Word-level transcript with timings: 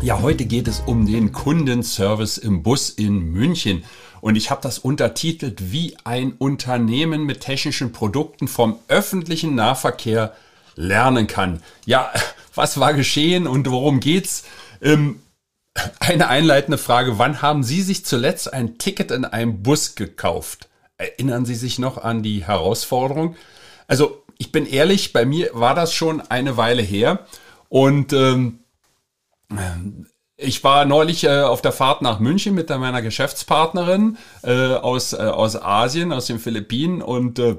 Ja, 0.00 0.22
heute 0.22 0.44
geht 0.44 0.68
es 0.68 0.80
um 0.86 1.06
den 1.06 1.32
Kundenservice 1.32 2.38
im 2.38 2.62
Bus 2.62 2.88
in 2.88 3.18
München. 3.32 3.82
Und 4.20 4.36
ich 4.36 4.48
habe 4.50 4.62
das 4.62 4.78
untertitelt, 4.78 5.72
wie 5.72 5.96
ein 6.04 6.32
Unternehmen 6.38 7.24
mit 7.24 7.40
technischen 7.40 7.90
Produkten 7.90 8.46
vom 8.46 8.78
öffentlichen 8.86 9.56
Nahverkehr 9.56 10.34
lernen 10.76 11.26
kann. 11.26 11.62
Ja, 11.84 12.12
was 12.54 12.78
war 12.78 12.94
geschehen 12.94 13.48
und 13.48 13.68
worum 13.70 13.98
geht's? 13.98 14.44
Ähm, 14.80 15.20
eine 15.98 16.28
einleitende 16.28 16.78
Frage. 16.78 17.18
Wann 17.18 17.42
haben 17.42 17.64
Sie 17.64 17.82
sich 17.82 18.04
zuletzt 18.04 18.52
ein 18.52 18.78
Ticket 18.78 19.10
in 19.10 19.24
einem 19.24 19.64
Bus 19.64 19.96
gekauft? 19.96 20.68
Erinnern 20.96 21.44
Sie 21.44 21.56
sich 21.56 21.80
noch 21.80 21.98
an 21.98 22.22
die 22.22 22.46
Herausforderung? 22.46 23.34
Also, 23.88 24.22
ich 24.38 24.52
bin 24.52 24.64
ehrlich, 24.64 25.12
bei 25.12 25.24
mir 25.24 25.50
war 25.54 25.74
das 25.74 25.92
schon 25.92 26.20
eine 26.20 26.56
Weile 26.56 26.82
her. 26.82 27.26
Und 27.68 28.12
ähm, 28.12 28.60
ich 30.36 30.62
war 30.62 30.84
neulich 30.84 31.24
äh, 31.24 31.40
auf 31.42 31.62
der 31.62 31.72
Fahrt 31.72 32.02
nach 32.02 32.20
München 32.20 32.54
mit 32.54 32.70
meiner 32.70 33.02
Geschäftspartnerin 33.02 34.18
äh, 34.42 34.74
aus, 34.74 35.12
äh, 35.12 35.16
aus 35.16 35.60
Asien, 35.60 36.12
aus 36.12 36.26
den 36.26 36.38
Philippinen 36.38 37.02
und 37.02 37.38
äh, 37.38 37.56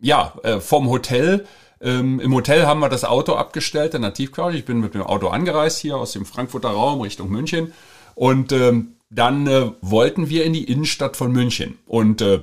ja, 0.00 0.34
äh, 0.42 0.60
vom 0.60 0.88
Hotel. 0.88 1.46
Ähm, 1.80 2.18
Im 2.18 2.34
Hotel 2.34 2.66
haben 2.66 2.80
wir 2.80 2.88
das 2.88 3.04
Auto 3.04 3.34
abgestellt 3.34 3.94
in 3.94 4.02
der 4.02 4.14
Tiefgarage. 4.14 4.56
Ich 4.56 4.64
bin 4.64 4.80
mit 4.80 4.94
dem 4.94 5.02
Auto 5.02 5.28
angereist 5.28 5.78
hier 5.78 5.96
aus 5.96 6.12
dem 6.12 6.26
Frankfurter 6.26 6.70
Raum 6.70 7.00
Richtung 7.00 7.30
München 7.30 7.72
und 8.16 8.50
ähm, 8.50 8.96
dann 9.10 9.46
äh, 9.46 9.70
wollten 9.80 10.28
wir 10.28 10.44
in 10.44 10.52
die 10.52 10.64
Innenstadt 10.64 11.16
von 11.16 11.30
München 11.30 11.78
und 11.86 12.20
äh, 12.20 12.42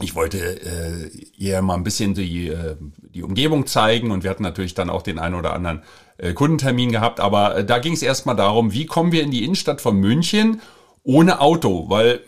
ich 0.00 0.14
wollte 0.14 0.38
äh, 0.38 1.08
ihr 1.38 1.62
mal 1.62 1.74
ein 1.74 1.84
bisschen 1.84 2.12
die, 2.12 2.48
äh, 2.48 2.76
die 3.14 3.22
Umgebung 3.22 3.66
zeigen 3.66 4.10
und 4.10 4.22
wir 4.22 4.30
hatten 4.30 4.42
natürlich 4.42 4.74
dann 4.74 4.90
auch 4.90 5.00
den 5.00 5.18
einen 5.18 5.34
oder 5.34 5.54
anderen 5.54 5.82
äh, 6.18 6.32
Kundentermin 6.32 6.92
gehabt, 6.92 7.20
aber 7.20 7.56
äh, 7.56 7.64
da 7.64 7.78
ging 7.78 7.92
es 7.92 8.02
erstmal 8.02 8.36
darum, 8.36 8.72
wie 8.72 8.86
kommen 8.86 9.12
wir 9.12 9.22
in 9.22 9.30
die 9.30 9.44
Innenstadt 9.44 9.80
von 9.80 9.96
München 9.96 10.60
ohne 11.02 11.40
Auto, 11.40 11.88
weil 11.88 12.20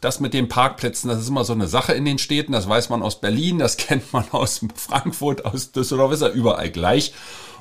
das 0.00 0.20
mit 0.20 0.34
den 0.34 0.48
Parkplätzen, 0.48 1.08
das 1.08 1.20
ist 1.20 1.28
immer 1.28 1.44
so 1.44 1.52
eine 1.52 1.68
Sache 1.68 1.92
in 1.92 2.04
den 2.04 2.18
Städten, 2.18 2.52
das 2.52 2.68
weiß 2.68 2.90
man 2.90 3.02
aus 3.02 3.20
Berlin, 3.20 3.58
das 3.58 3.76
kennt 3.78 4.12
man 4.12 4.24
aus 4.32 4.60
Frankfurt, 4.74 5.44
aus 5.44 5.72
Düsseldorf, 5.72 6.12
ist 6.12 6.22
ja 6.22 6.28
überall 6.28 6.70
gleich. 6.70 7.12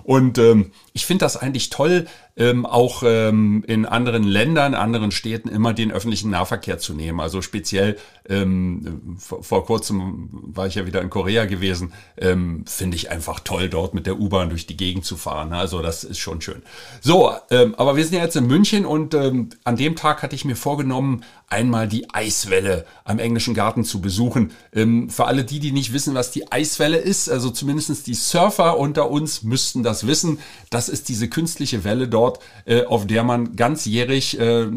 Und 0.03 0.39
ähm, 0.39 0.71
ich 0.93 1.05
finde 1.05 1.25
das 1.25 1.37
eigentlich 1.37 1.69
toll, 1.69 2.07
ähm, 2.37 2.65
auch 2.65 3.03
ähm, 3.05 3.63
in 3.67 3.85
anderen 3.85 4.23
Ländern, 4.23 4.73
anderen 4.73 5.11
Städten 5.11 5.49
immer 5.49 5.73
den 5.73 5.91
öffentlichen 5.91 6.29
Nahverkehr 6.29 6.77
zu 6.77 6.93
nehmen. 6.93 7.19
Also 7.19 7.41
speziell 7.41 7.97
ähm, 8.29 9.17
vor, 9.19 9.43
vor 9.43 9.65
kurzem 9.65 10.29
war 10.31 10.67
ich 10.67 10.75
ja 10.75 10.85
wieder 10.85 11.01
in 11.01 11.09
Korea 11.09 11.45
gewesen, 11.45 11.93
ähm, 12.17 12.63
finde 12.67 12.95
ich 12.95 13.11
einfach 13.11 13.39
toll, 13.41 13.69
dort 13.69 13.93
mit 13.93 14.07
der 14.07 14.19
U-Bahn 14.19 14.49
durch 14.49 14.67
die 14.67 14.77
Gegend 14.77 15.05
zu 15.05 15.17
fahren. 15.17 15.53
Also 15.53 15.81
das 15.81 16.03
ist 16.03 16.19
schon 16.19 16.41
schön. 16.41 16.61
So, 17.01 17.31
ähm, 17.49 17.75
aber 17.75 17.95
wir 17.95 18.03
sind 18.03 18.15
ja 18.15 18.23
jetzt 18.23 18.35
in 18.35 18.47
München 18.47 18.85
und 18.85 19.13
ähm, 19.13 19.49
an 19.63 19.75
dem 19.75 19.95
Tag 19.95 20.23
hatte 20.23 20.35
ich 20.35 20.45
mir 20.45 20.55
vorgenommen, 20.55 21.23
einmal 21.51 21.87
die 21.87 22.09
Eiswelle 22.13 22.85
am 23.03 23.19
englischen 23.19 23.53
Garten 23.53 23.83
zu 23.83 24.01
besuchen. 24.01 24.51
Ähm, 24.73 25.09
für 25.09 25.25
alle 25.25 25.43
die, 25.43 25.59
die 25.59 25.73
nicht 25.73 25.91
wissen, 25.91 26.15
was 26.15 26.31
die 26.31 26.51
Eiswelle 26.51 26.97
ist, 26.97 27.29
also 27.29 27.49
zumindestens 27.49 28.03
die 28.03 28.13
Surfer 28.13 28.77
unter 28.77 29.09
uns 29.09 29.43
müssten 29.43 29.83
das 29.83 30.07
wissen. 30.07 30.39
Das 30.69 30.87
ist 30.87 31.09
diese 31.09 31.27
künstliche 31.27 31.83
Welle 31.83 32.07
dort, 32.07 32.30
äh, 32.65 32.83
auf 32.85 33.07
der 33.07 33.23
man 33.23 33.55
ganzjährig 33.55 34.39
äh, 34.39 34.67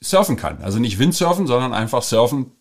surfen 0.00 0.36
kann. 0.36 0.62
Also 0.62 0.78
nicht 0.78 0.98
Windsurfen, 0.98 1.46
sondern 1.46 1.72
einfach 1.72 2.02
surfen 2.02 2.52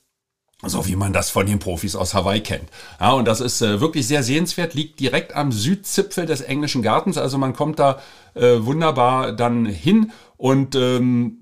so 0.63 0.87
wie 0.87 0.95
man 0.95 1.13
das 1.13 1.29
von 1.29 1.45
den 1.45 1.59
Profis 1.59 1.95
aus 1.95 2.13
Hawaii 2.13 2.39
kennt. 2.39 2.69
Ja, 2.99 3.11
und 3.11 3.25
das 3.27 3.41
ist 3.41 3.61
äh, 3.61 3.81
wirklich 3.81 4.07
sehr 4.07 4.23
sehenswert, 4.23 4.73
liegt 4.73 4.99
direkt 4.99 5.35
am 5.35 5.51
Südzipfel 5.51 6.25
des 6.25 6.41
englischen 6.41 6.81
Gartens, 6.81 7.17
also 7.17 7.37
man 7.37 7.53
kommt 7.53 7.77
da 7.77 7.99
äh, 8.33 8.57
wunderbar 8.59 9.33
dann 9.33 9.65
hin 9.65 10.11
und 10.37 10.75
ähm, 10.75 11.39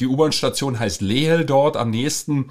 die 0.00 0.06
U-Bahn-Station 0.06 0.78
heißt 0.78 1.00
Lehel 1.00 1.44
dort 1.44 1.76
am 1.76 1.90
nächsten 1.90 2.50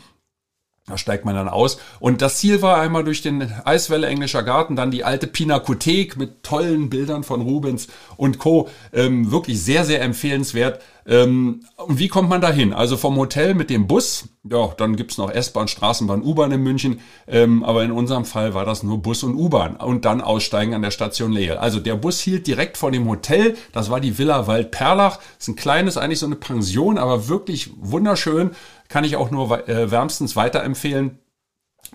da 0.86 0.98
steigt 0.98 1.24
man 1.24 1.36
dann 1.36 1.48
aus. 1.48 1.78
Und 2.02 2.22
das 2.22 2.40
Ziel 2.40 2.62
war 2.62 2.82
einmal 2.82 3.06
durch 3.06 3.22
den 3.22 3.42
Eiswelle 3.64 4.08
Englischer 4.08 4.44
Garten, 4.44 4.76
dann 4.76 4.92
die 4.92 5.06
alte 5.06 5.28
Pinakothek 5.28 6.18
mit 6.18 6.44
tollen 6.44 6.90
Bildern 6.90 7.24
von 7.24 7.42
Rubens 7.42 7.88
und 8.18 8.38
Co. 8.38 8.70
Ähm, 8.92 9.32
wirklich 9.32 9.64
sehr, 9.64 9.86
sehr 9.86 10.02
empfehlenswert. 10.02 10.82
Ähm, 11.06 11.66
und 11.78 12.00
wie 12.00 12.08
kommt 12.08 12.30
man 12.30 12.42
da 12.42 12.52
hin? 12.52 12.74
Also 12.74 12.98
vom 12.98 13.16
Hotel 13.18 13.54
mit 13.54 13.70
dem 13.70 13.88
Bus, 13.88 14.30
ja, 14.44 14.68
dann 14.78 14.96
gibt's 14.96 15.18
noch 15.18 15.30
S-Bahn, 15.30 15.68
Straßenbahn, 15.68 16.24
U-Bahn 16.24 16.52
in 16.52 16.62
München. 16.62 17.00
Ähm, 17.28 17.64
aber 17.64 17.84
in 17.84 17.92
unserem 17.92 18.26
Fall 18.26 18.54
war 18.54 18.66
das 18.66 18.84
nur 18.84 19.02
Bus 19.02 19.24
und 19.24 19.36
U-Bahn. 19.36 19.76
Und 19.76 20.06
dann 20.06 20.22
aussteigen 20.22 20.74
an 20.74 20.82
der 20.82 20.92
Station 20.92 21.32
Lehe. 21.32 21.60
Also 21.60 21.80
der 21.80 21.96
Bus 21.96 22.20
hielt 22.20 22.48
direkt 22.48 22.78
vor 22.78 22.92
dem 22.92 23.08
Hotel. 23.08 23.56
Das 23.72 23.90
war 23.90 24.00
die 24.00 24.18
Villa 24.18 24.48
Waldperlach. 24.48 25.20
Ist 25.40 25.50
ein 25.50 25.56
kleines, 25.56 25.98
eigentlich 25.98 26.20
so 26.20 26.26
eine 26.26 26.36
Pension, 26.36 26.98
aber 26.98 27.28
wirklich 27.28 27.72
wunderschön 27.80 28.52
kann 28.90 29.04
ich 29.04 29.16
auch 29.16 29.32
nur 29.32 29.68
äh, 29.68 29.90
wärmstens 29.90 30.36
weiterempfehlen 30.36 31.20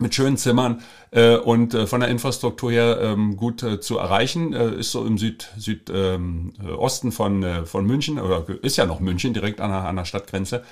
mit 0.01 0.15
schönen 0.15 0.37
Zimmern 0.37 0.83
äh, 1.11 1.37
und 1.37 1.75
äh, 1.75 1.87
von 1.87 2.01
der 2.01 2.09
Infrastruktur 2.09 2.71
her 2.71 2.99
ähm, 3.01 3.37
gut 3.37 3.63
äh, 3.63 3.81
zu 3.81 3.99
erreichen. 3.99 4.53
Äh, 4.53 4.77
ist 4.77 4.93
so 4.93 5.05
im 5.05 5.19
Süd, 5.19 5.49
Südosten 5.57 7.07
ähm, 7.09 7.13
von, 7.13 7.43
äh, 7.43 7.67
von 7.67 7.87
München, 7.87 8.19
oder 8.19 8.45
ist 8.63 8.77
ja 8.77 8.87
noch 8.87 9.01
München, 9.01 9.35
direkt 9.35 9.61
an 9.61 9.71
der, 9.71 9.85
an 9.85 9.97
der 9.97 10.05
Stadtgrenze. 10.05 10.63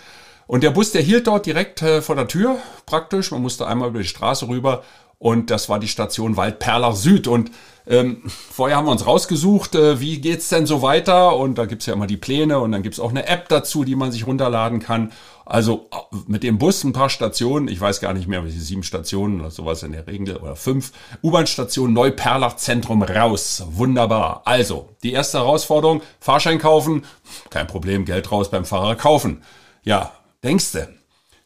Und 0.47 0.63
der 0.63 0.71
Bus, 0.71 0.93
der 0.93 1.03
hielt 1.03 1.27
dort 1.27 1.47
direkt 1.47 1.83
äh, 1.83 2.01
vor 2.01 2.15
der 2.15 2.29
Tür, 2.29 2.57
praktisch. 2.87 3.33
Man 3.33 3.43
musste 3.43 3.67
einmal 3.67 3.89
über 3.89 3.99
die 3.99 4.09
Straße 4.09 4.49
rüber 4.49 4.85
und 5.19 5.51
das 5.51 5.69
war 5.69 5.79
die 5.79 5.89
Station 5.89 6.37
Waldperlach 6.37 6.95
Süd. 6.95 7.27
Und 7.27 7.51
ähm, 7.87 8.23
vorher 8.27 8.77
haben 8.77 8.87
wir 8.87 8.93
uns 8.93 9.07
rausgesucht, 9.07 9.75
äh, 9.75 10.01
wie 10.01 10.21
geht's 10.21 10.49
denn 10.49 10.67
so 10.67 10.83
weiter? 10.83 11.37
Und 11.37 11.57
da 11.57 11.67
gibt's 11.67 11.87
ja 11.87 11.95
immer 11.95 12.07
die 12.07 12.17
Pläne 12.17 12.59
und 12.59 12.73
dann 12.73 12.83
gibt's 12.83 13.01
auch 13.01 13.11
eine 13.11 13.27
App 13.27 13.49
dazu, 13.49 13.85
die 13.85 13.97
man 13.97 14.13
sich 14.13 14.27
runterladen 14.27 14.81
kann. 14.81 15.13
Also 15.47 15.89
äh, 15.93 16.17
mit 16.27 16.43
dem 16.43 16.59
Bus 16.59 16.85
ein 16.85 16.93
paar 16.93 17.09
Stationen, 17.09 17.69
ich 17.69 17.81
weiß 17.81 18.01
gar 18.01 18.13
nicht 18.13 18.29
mehr, 18.29 18.45
welche 18.45 18.59
sieben 18.59 18.83
Stationen 18.83 19.41
oder 19.41 19.51
sowas 19.51 19.83
in 19.85 19.93
der 19.93 20.07
Regel 20.07 20.37
oder 20.37 20.57
fünf. 20.57 20.93
U-Bahn-Station 21.23 21.93
Neuperlach 21.93 22.57
Zentrum 22.57 23.03
raus. 23.03 23.63
Wunderbar. 23.71 24.43
Also, 24.45 24.91
die 25.03 25.13
erste 25.13 25.39
Herausforderung, 25.39 26.03
Fahrschein 26.21 26.59
kaufen, 26.59 27.05
kein 27.49 27.69
Problem, 27.69 28.05
Geld 28.05 28.31
raus 28.31 28.51
beim 28.51 28.65
Fahrer 28.65 28.97
kaufen. 28.97 29.43
Ja, 29.83 30.13
denkste. 30.43 30.93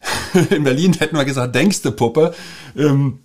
In 0.50 0.64
Berlin 0.64 0.94
hätten 0.94 1.16
wir 1.16 1.26
gesagt, 1.26 1.54
denkste 1.54 1.92
Puppe. 1.92 2.34
Ähm, 2.74 3.20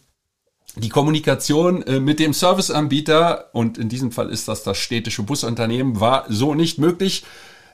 die 0.75 0.89
Kommunikation 0.89 1.81
äh, 1.83 1.99
mit 1.99 2.19
dem 2.19 2.33
Serviceanbieter, 2.33 3.49
und 3.53 3.77
in 3.77 3.89
diesem 3.89 4.11
Fall 4.11 4.29
ist 4.29 4.47
das 4.47 4.63
das 4.63 4.77
städtische 4.77 5.23
Busunternehmen, 5.23 5.99
war 5.99 6.25
so 6.29 6.53
nicht 6.53 6.77
möglich. 6.77 7.23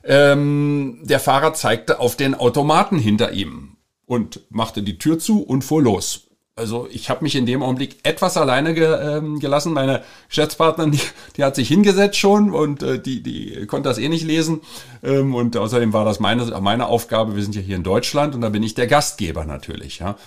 Ähm, 0.03 0.99
der 1.03 1.19
Fahrer 1.19 1.53
zeigte 1.53 1.99
auf 1.99 2.15
den 2.15 2.35
Automaten 2.35 2.97
hinter 2.97 3.33
ihm 3.33 3.77
und 4.05 4.41
machte 4.49 4.83
die 4.83 4.97
Tür 4.97 5.19
zu 5.19 5.43
und 5.43 5.63
fuhr 5.63 5.81
los. 5.81 6.27
Also 6.55 6.87
ich 6.91 7.09
habe 7.09 7.23
mich 7.23 7.35
in 7.35 7.45
dem 7.45 7.63
Augenblick 7.63 7.97
etwas 8.03 8.35
alleine 8.35 8.73
ge, 8.73 8.85
ähm, 8.85 9.39
gelassen. 9.39 9.73
Meine 9.73 10.03
Geschäftspartnerin, 10.27 10.91
die, 10.91 10.99
die 11.37 11.43
hat 11.43 11.55
sich 11.55 11.67
hingesetzt 11.69 12.17
schon 12.17 12.53
und 12.53 12.83
äh, 12.83 13.01
die, 13.01 13.23
die 13.23 13.65
konnte 13.67 13.89
das 13.89 13.97
eh 13.97 14.09
nicht 14.09 14.25
lesen. 14.25 14.61
Ähm, 15.01 15.33
und 15.33 15.55
außerdem 15.55 15.93
war 15.93 16.03
das 16.03 16.19
meine, 16.19 16.45
meine 16.61 16.87
Aufgabe. 16.87 17.35
Wir 17.35 17.43
sind 17.43 17.55
ja 17.55 17.61
hier 17.61 17.77
in 17.77 17.83
Deutschland 17.83 18.35
und 18.35 18.41
da 18.41 18.49
bin 18.49 18.63
ich 18.63 18.75
der 18.75 18.87
Gastgeber 18.87 19.45
natürlich. 19.45 19.99
Ja. 19.99 20.17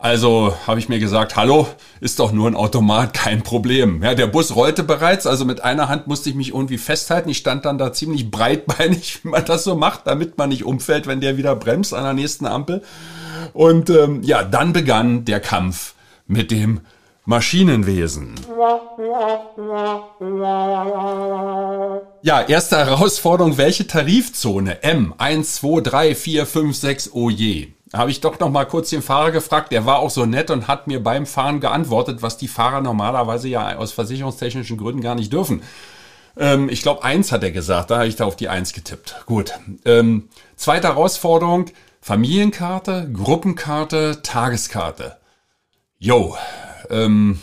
Also 0.00 0.54
habe 0.64 0.78
ich 0.78 0.88
mir 0.88 1.00
gesagt, 1.00 1.34
hallo, 1.34 1.66
ist 2.00 2.20
doch 2.20 2.30
nur 2.30 2.48
ein 2.48 2.54
Automat, 2.54 3.14
kein 3.14 3.42
Problem. 3.42 4.00
Ja, 4.00 4.14
der 4.14 4.28
Bus 4.28 4.54
rollte 4.54 4.84
bereits, 4.84 5.26
also 5.26 5.44
mit 5.44 5.64
einer 5.64 5.88
Hand 5.88 6.06
musste 6.06 6.30
ich 6.30 6.36
mich 6.36 6.50
irgendwie 6.50 6.78
festhalten. 6.78 7.28
Ich 7.30 7.38
stand 7.38 7.64
dann 7.64 7.78
da 7.78 7.92
ziemlich 7.92 8.30
breitbeinig, 8.30 9.18
wie 9.24 9.28
man 9.30 9.44
das 9.44 9.64
so 9.64 9.74
macht, 9.74 10.06
damit 10.06 10.38
man 10.38 10.50
nicht 10.50 10.64
umfällt, 10.64 11.08
wenn 11.08 11.20
der 11.20 11.36
wieder 11.36 11.56
bremst 11.56 11.92
an 11.94 12.04
der 12.04 12.12
nächsten 12.12 12.46
Ampel. 12.46 12.84
Und 13.54 13.90
ähm, 13.90 14.22
ja, 14.22 14.44
dann 14.44 14.72
begann 14.72 15.24
der 15.24 15.40
Kampf 15.40 15.94
mit 16.28 16.52
dem 16.52 16.80
Maschinenwesen. 17.24 18.36
Ja, 22.22 22.42
erste 22.42 22.76
Herausforderung, 22.76 23.58
welche 23.58 23.88
Tarifzone? 23.88 24.80
M, 24.84 25.12
1, 25.18 25.56
2, 25.56 25.80
3, 25.80 26.14
4, 26.14 26.46
5, 26.46 26.76
6, 26.76 27.10
oh 27.14 27.30
je 27.30 27.72
habe 27.92 28.10
ich 28.10 28.20
doch 28.20 28.38
noch 28.38 28.50
mal 28.50 28.64
kurz 28.64 28.90
den 28.90 29.02
Fahrer 29.02 29.30
gefragt. 29.30 29.72
Der 29.72 29.86
war 29.86 29.98
auch 29.98 30.10
so 30.10 30.26
nett 30.26 30.50
und 30.50 30.68
hat 30.68 30.86
mir 30.86 31.02
beim 31.02 31.26
Fahren 31.26 31.60
geantwortet, 31.60 32.22
was 32.22 32.36
die 32.36 32.48
Fahrer 32.48 32.80
normalerweise 32.80 33.48
ja 33.48 33.76
aus 33.76 33.92
versicherungstechnischen 33.92 34.76
Gründen 34.76 35.00
gar 35.00 35.14
nicht 35.14 35.32
dürfen. 35.32 35.62
Ähm, 36.36 36.68
ich 36.68 36.82
glaube, 36.82 37.04
eins 37.04 37.32
hat 37.32 37.42
er 37.42 37.50
gesagt, 37.50 37.90
da 37.90 37.96
habe 37.96 38.08
ich 38.08 38.16
da 38.16 38.24
auf 38.24 38.36
die 38.36 38.48
eins 38.48 38.72
getippt. 38.72 39.22
Gut. 39.26 39.52
Ähm, 39.84 40.28
zweite 40.56 40.88
Herausforderung, 40.88 41.66
Familienkarte, 42.00 43.10
Gruppenkarte, 43.12 44.20
Tageskarte. 44.22 45.16
Yo, 45.98 46.36
ähm, 46.90 47.40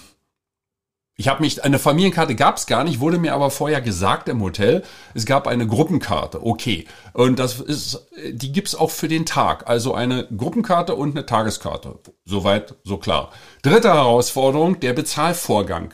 ich 1.17 1.29
habe 1.29 1.41
mich, 1.41 1.63
eine 1.63 1.79
Familienkarte 1.79 2.35
gab 2.35 2.57
es 2.57 2.65
gar 2.65 2.83
nicht, 2.83 2.99
wurde 2.99 3.17
mir 3.17 3.33
aber 3.33 3.49
vorher 3.49 3.79
gesagt 3.79 4.27
im 4.27 4.41
Hotel, 4.41 4.83
es 5.13 5.25
gab 5.25 5.47
eine 5.47 5.65
Gruppenkarte, 5.65 6.45
okay. 6.45 6.85
Und 7.13 7.39
das 7.39 7.61
ist, 7.61 8.07
die 8.31 8.51
gibt's 8.51 8.75
auch 8.75 8.91
für 8.91 9.07
den 9.07 9.25
Tag. 9.25 9.69
Also 9.69 9.93
eine 9.93 10.27
Gruppenkarte 10.27 10.93
und 10.93 11.11
eine 11.11 11.25
Tageskarte. 11.25 11.99
Soweit, 12.25 12.75
so 12.83 12.97
klar. 12.97 13.31
Dritte 13.61 13.93
Herausforderung, 13.93 14.81
der 14.81 14.91
Bezahlvorgang. 14.91 15.93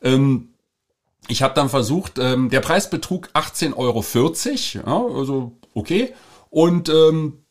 Ähm, 0.00 0.54
ich 1.28 1.42
habe 1.42 1.54
dann 1.54 1.68
versucht, 1.68 2.18
ähm, 2.18 2.48
der 2.48 2.60
Preis 2.60 2.88
betrug 2.88 3.28
18,40 3.34 3.76
Euro, 3.76 4.02
ja, 4.86 5.16
also 5.18 5.52
okay. 5.74 6.14
Und 6.48 6.88
ähm, 6.88 7.44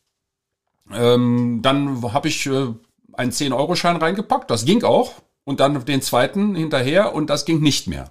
ähm, 0.92 1.60
dann 1.62 2.12
habe 2.12 2.26
ich 2.26 2.46
äh, 2.46 2.66
einen 3.12 3.30
10-Euro-Schein 3.30 3.96
reingepackt, 3.96 4.50
das 4.50 4.64
ging 4.64 4.82
auch 4.82 5.12
und 5.44 5.60
dann 5.60 5.84
den 5.84 6.02
zweiten 6.02 6.54
hinterher 6.54 7.14
und 7.14 7.30
das 7.30 7.44
ging 7.44 7.60
nicht 7.60 7.86
mehr. 7.86 8.10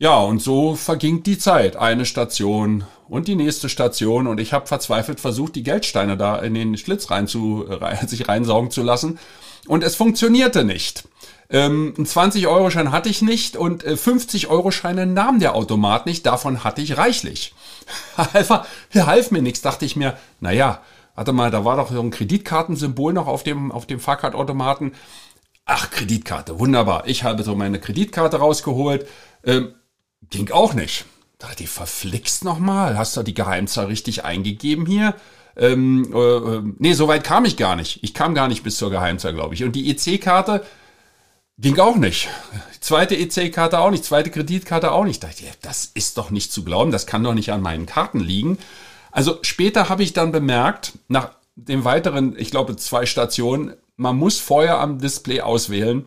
Ja, 0.00 0.18
und 0.18 0.40
so 0.40 0.76
verging 0.76 1.24
die 1.24 1.38
Zeit. 1.38 1.74
Eine 1.76 2.06
Station 2.06 2.84
und 3.08 3.26
die 3.26 3.34
nächste 3.34 3.68
Station 3.68 4.28
und 4.28 4.38
ich 4.38 4.52
habe 4.52 4.66
verzweifelt 4.66 5.18
versucht, 5.18 5.56
die 5.56 5.64
Geldsteine 5.64 6.16
da 6.16 6.36
in 6.36 6.54
den 6.54 6.76
Schlitz 6.76 7.10
rein 7.10 7.26
zu, 7.26 7.64
rein, 7.68 8.06
sich 8.06 8.28
reinsaugen 8.28 8.70
zu 8.70 8.82
lassen 8.82 9.18
und 9.66 9.82
es 9.82 9.96
funktionierte 9.96 10.64
nicht. 10.64 11.04
Ähm, 11.50 11.94
ein 11.96 12.04
20-Euro-Schein 12.04 12.92
hatte 12.92 13.08
ich 13.08 13.22
nicht 13.22 13.56
und 13.56 13.82
äh, 13.82 13.94
50-Euro-Scheine 13.94 15.06
nahm 15.06 15.40
der 15.40 15.54
Automat 15.54 16.04
nicht, 16.06 16.26
davon 16.26 16.62
hatte 16.62 16.82
ich 16.82 16.98
reichlich. 16.98 17.54
Einfach, 18.34 18.66
half 18.94 19.30
mir 19.30 19.42
nichts, 19.42 19.62
dachte 19.62 19.86
ich 19.86 19.96
mir, 19.96 20.16
naja, 20.40 20.82
warte 21.14 21.32
mal, 21.32 21.50
da 21.50 21.64
war 21.64 21.76
doch 21.76 21.90
so 21.90 22.00
ein 22.00 22.10
Kreditkartensymbol 22.10 23.12
noch 23.14 23.26
auf 23.26 23.42
dem, 23.42 23.72
auf 23.72 23.86
dem 23.86 23.98
Fahrkartautomaten. 23.98 24.92
Ach, 25.70 25.90
Kreditkarte, 25.90 26.58
wunderbar. 26.58 27.06
Ich 27.06 27.24
habe 27.24 27.42
so 27.42 27.54
meine 27.54 27.78
Kreditkarte 27.78 28.38
rausgeholt. 28.38 29.06
Ähm, 29.44 29.74
ging 30.30 30.50
auch 30.50 30.72
nicht. 30.72 31.04
Da 31.36 31.48
die 31.58 31.66
verflixt 31.66 32.42
nochmal. 32.42 32.96
Hast 32.96 33.18
du 33.18 33.22
die 33.22 33.34
Geheimzahl 33.34 33.84
richtig 33.84 34.24
eingegeben 34.24 34.86
hier? 34.86 35.14
Ähm, 35.58 36.10
äh, 36.14 36.16
äh, 36.16 36.62
nee, 36.78 36.94
so 36.94 37.06
weit 37.06 37.22
kam 37.22 37.44
ich 37.44 37.58
gar 37.58 37.76
nicht. 37.76 38.02
Ich 38.02 38.14
kam 38.14 38.34
gar 38.34 38.48
nicht 38.48 38.62
bis 38.62 38.78
zur 38.78 38.90
Geheimzahl, 38.90 39.34
glaube 39.34 39.54
ich. 39.54 39.62
Und 39.62 39.72
die 39.72 39.90
EC-Karte 39.90 40.64
ging 41.58 41.78
auch 41.78 41.96
nicht. 41.96 42.30
zweite 42.80 43.14
EC-Karte 43.14 43.78
auch 43.78 43.90
nicht, 43.90 44.06
zweite 44.06 44.30
Kreditkarte 44.30 44.90
auch 44.90 45.04
nicht. 45.04 45.22
Da 45.22 45.26
dachte 45.26 45.44
ich, 45.44 45.52
das 45.60 45.90
ist 45.92 46.16
doch 46.16 46.30
nicht 46.30 46.50
zu 46.50 46.64
glauben, 46.64 46.92
das 46.92 47.06
kann 47.06 47.22
doch 47.22 47.34
nicht 47.34 47.52
an 47.52 47.60
meinen 47.60 47.84
Karten 47.84 48.20
liegen. 48.20 48.56
Also 49.10 49.38
später 49.42 49.90
habe 49.90 50.02
ich 50.02 50.14
dann 50.14 50.32
bemerkt, 50.32 50.92
nach 51.08 51.32
dem 51.56 51.84
weiteren, 51.84 52.36
ich 52.38 52.50
glaube, 52.50 52.74
zwei 52.76 53.04
Stationen, 53.04 53.74
man 53.98 54.16
muss 54.16 54.38
vorher 54.38 54.78
am 54.78 54.98
Display 54.98 55.42
auswählen, 55.42 56.06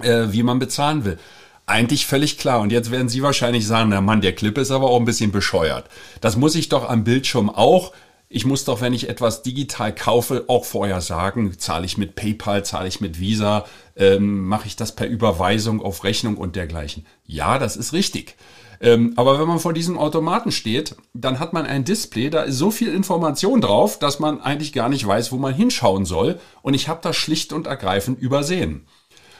äh, 0.00 0.26
wie 0.30 0.42
man 0.42 0.58
bezahlen 0.58 1.04
will. 1.04 1.18
Eigentlich 1.66 2.06
völlig 2.06 2.38
klar. 2.38 2.60
Und 2.60 2.72
jetzt 2.72 2.90
werden 2.90 3.08
Sie 3.08 3.22
wahrscheinlich 3.22 3.66
sagen, 3.66 3.90
na 3.90 4.00
Mann, 4.00 4.20
der 4.20 4.34
Clip 4.34 4.56
ist 4.58 4.70
aber 4.70 4.90
auch 4.90 4.98
ein 4.98 5.04
bisschen 5.04 5.30
bescheuert. 5.30 5.88
Das 6.20 6.36
muss 6.36 6.54
ich 6.56 6.68
doch 6.68 6.88
am 6.88 7.04
Bildschirm 7.04 7.48
auch. 7.48 7.92
Ich 8.28 8.44
muss 8.44 8.64
doch, 8.64 8.80
wenn 8.80 8.94
ich 8.94 9.08
etwas 9.08 9.42
digital 9.42 9.94
kaufe, 9.94 10.44
auch 10.48 10.64
vorher 10.64 11.00
sagen, 11.00 11.56
zahle 11.58 11.86
ich 11.86 11.98
mit 11.98 12.16
PayPal, 12.16 12.64
zahle 12.64 12.88
ich 12.88 13.00
mit 13.00 13.20
Visa, 13.20 13.64
ähm, 13.96 14.46
mache 14.46 14.66
ich 14.66 14.76
das 14.76 14.92
per 14.92 15.08
Überweisung 15.08 15.80
auf 15.80 16.04
Rechnung 16.04 16.36
und 16.36 16.56
dergleichen. 16.56 17.06
Ja, 17.26 17.58
das 17.58 17.76
ist 17.76 17.92
richtig. 17.92 18.36
Ähm, 18.80 19.12
aber 19.16 19.38
wenn 19.38 19.46
man 19.46 19.60
vor 19.60 19.72
diesem 19.72 19.98
Automaten 19.98 20.52
steht, 20.52 20.96
dann 21.12 21.38
hat 21.38 21.52
man 21.52 21.64
ein 21.64 21.84
Display, 21.84 22.28
da 22.28 22.42
ist 22.42 22.58
so 22.58 22.70
viel 22.70 22.92
Information 22.92 23.60
drauf, 23.60 23.98
dass 23.98 24.18
man 24.18 24.40
eigentlich 24.40 24.72
gar 24.72 24.88
nicht 24.88 25.06
weiß, 25.06 25.32
wo 25.32 25.36
man 25.36 25.54
hinschauen 25.54 26.04
soll. 26.04 26.38
Und 26.62 26.74
ich 26.74 26.88
habe 26.88 27.00
das 27.02 27.16
schlicht 27.16 27.52
und 27.52 27.66
ergreifend 27.66 28.18
übersehen. 28.20 28.86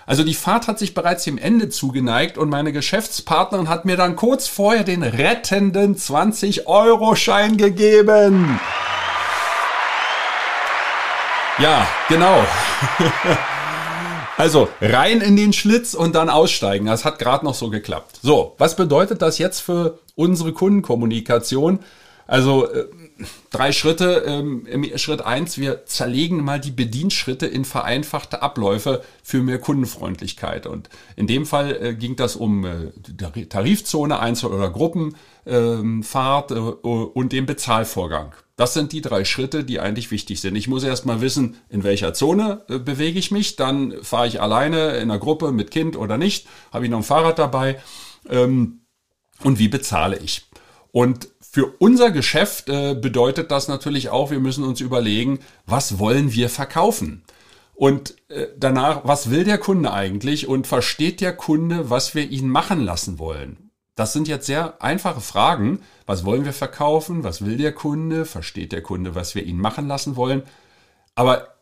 Also 0.06 0.22
die 0.22 0.34
Fahrt 0.34 0.68
hat 0.68 0.78
sich 0.78 0.94
bereits 0.94 1.24
dem 1.24 1.38
Ende 1.38 1.68
zugeneigt 1.70 2.36
und 2.36 2.50
meine 2.50 2.72
Geschäftspartnerin 2.72 3.68
hat 3.68 3.84
mir 3.84 3.96
dann 3.96 4.16
kurz 4.16 4.46
vorher 4.46 4.84
den 4.84 5.02
rettenden 5.02 5.96
20-Euro-Schein 5.96 7.56
gegeben. 7.56 8.60
Ja, 11.58 11.86
genau. 12.08 12.44
Also 14.36 14.68
rein 14.80 15.20
in 15.20 15.36
den 15.36 15.52
Schlitz 15.52 15.94
und 15.94 16.14
dann 16.16 16.28
aussteigen. 16.28 16.86
Das 16.86 17.04
hat 17.04 17.20
gerade 17.20 17.44
noch 17.44 17.54
so 17.54 17.70
geklappt. 17.70 18.18
So, 18.20 18.54
was 18.58 18.74
bedeutet 18.74 19.22
das 19.22 19.38
jetzt 19.38 19.60
für 19.60 20.00
unsere 20.16 20.52
Kundenkommunikation? 20.52 21.78
Also 22.26 22.68
äh, 22.72 22.86
drei 23.50 23.72
Schritte. 23.72 24.24
Ähm, 24.26 24.66
Im 24.66 24.98
Schritt 24.98 25.22
eins: 25.22 25.58
wir 25.58 25.86
zerlegen 25.86 26.42
mal 26.42 26.60
die 26.60 26.70
Bedienschritte 26.70 27.46
in 27.46 27.64
vereinfachte 27.64 28.42
Abläufe 28.42 29.02
für 29.22 29.42
mehr 29.42 29.58
Kundenfreundlichkeit. 29.58 30.66
Und 30.66 30.88
in 31.16 31.26
dem 31.26 31.46
Fall 31.46 31.76
äh, 31.80 31.94
ging 31.94 32.16
das 32.16 32.36
um 32.36 32.64
äh, 32.64 33.46
Tarifzone, 33.48 34.18
Einzel- 34.18 34.50
oder 34.50 34.70
Gruppenfahrt 34.70 36.50
ähm, 36.50 36.66
äh, 36.84 36.88
und 36.88 37.32
den 37.32 37.46
Bezahlvorgang. 37.46 38.34
Das 38.56 38.72
sind 38.72 38.92
die 38.92 39.00
drei 39.00 39.24
Schritte, 39.24 39.64
die 39.64 39.80
eigentlich 39.80 40.12
wichtig 40.12 40.40
sind. 40.40 40.54
Ich 40.54 40.68
muss 40.68 40.84
erst 40.84 41.06
mal 41.06 41.20
wissen, 41.20 41.56
in 41.68 41.82
welcher 41.82 42.14
Zone 42.14 42.62
äh, 42.68 42.78
bewege 42.78 43.18
ich 43.18 43.30
mich. 43.30 43.56
Dann 43.56 43.94
fahre 44.02 44.28
ich 44.28 44.40
alleine 44.40 44.96
in 44.96 45.10
einer 45.10 45.18
Gruppe 45.18 45.50
mit 45.50 45.70
Kind 45.70 45.96
oder 45.96 46.18
nicht. 46.18 46.46
Habe 46.72 46.84
ich 46.84 46.90
noch 46.90 46.98
ein 46.98 47.04
Fahrrad 47.04 47.38
dabei? 47.38 47.80
Ähm, 48.28 48.80
und 49.42 49.58
wie 49.58 49.68
bezahle 49.68 50.18
ich? 50.18 50.46
Und 50.92 51.28
für 51.54 51.72
unser 51.78 52.10
Geschäft 52.10 52.68
äh, 52.68 52.96
bedeutet 52.96 53.52
das 53.52 53.68
natürlich 53.68 54.08
auch, 54.08 54.32
wir 54.32 54.40
müssen 54.40 54.64
uns 54.64 54.80
überlegen, 54.80 55.38
was 55.66 56.00
wollen 56.00 56.32
wir 56.32 56.50
verkaufen? 56.50 57.22
Und 57.76 58.16
äh, 58.28 58.48
danach, 58.58 59.02
was 59.04 59.30
will 59.30 59.44
der 59.44 59.58
Kunde 59.58 59.92
eigentlich? 59.92 60.48
Und 60.48 60.66
versteht 60.66 61.20
der 61.20 61.36
Kunde, 61.36 61.90
was 61.90 62.16
wir 62.16 62.28
ihn 62.28 62.48
machen 62.48 62.80
lassen 62.80 63.20
wollen? 63.20 63.70
Das 63.94 64.12
sind 64.12 64.26
jetzt 64.26 64.46
sehr 64.46 64.82
einfache 64.82 65.20
Fragen. 65.20 65.78
Was 66.06 66.24
wollen 66.24 66.44
wir 66.44 66.52
verkaufen? 66.52 67.22
Was 67.22 67.44
will 67.46 67.56
der 67.56 67.70
Kunde? 67.72 68.24
Versteht 68.24 68.72
der 68.72 68.82
Kunde, 68.82 69.14
was 69.14 69.36
wir 69.36 69.44
ihn 69.44 69.58
machen 69.58 69.86
lassen 69.86 70.16
wollen? 70.16 70.42
Aber 71.14 71.54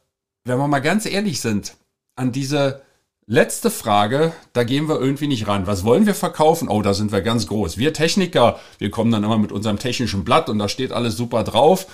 wenn 0.44 0.56
wir 0.56 0.68
mal 0.68 0.80
ganz 0.80 1.04
ehrlich 1.04 1.42
sind, 1.42 1.76
an 2.16 2.32
diese 2.32 2.80
letzte 3.26 3.70
Frage, 3.70 4.32
da 4.52 4.64
gehen 4.64 4.88
wir 4.88 5.00
irgendwie 5.00 5.28
nicht 5.28 5.46
ran. 5.46 5.66
Was 5.66 5.84
wollen 5.84 6.06
wir 6.06 6.14
verkaufen? 6.14 6.68
Oh, 6.68 6.82
da 6.82 6.94
sind 6.94 7.12
wir 7.12 7.22
ganz 7.22 7.46
groß. 7.46 7.78
Wir 7.78 7.92
Techniker, 7.92 8.58
wir 8.78 8.90
kommen 8.90 9.12
dann 9.12 9.24
immer 9.24 9.38
mit 9.38 9.52
unserem 9.52 9.78
technischen 9.78 10.24
Blatt 10.24 10.48
und 10.48 10.58
da 10.58 10.68
steht 10.68 10.92
alles 10.92 11.16
super 11.16 11.44
drauf. 11.44 11.86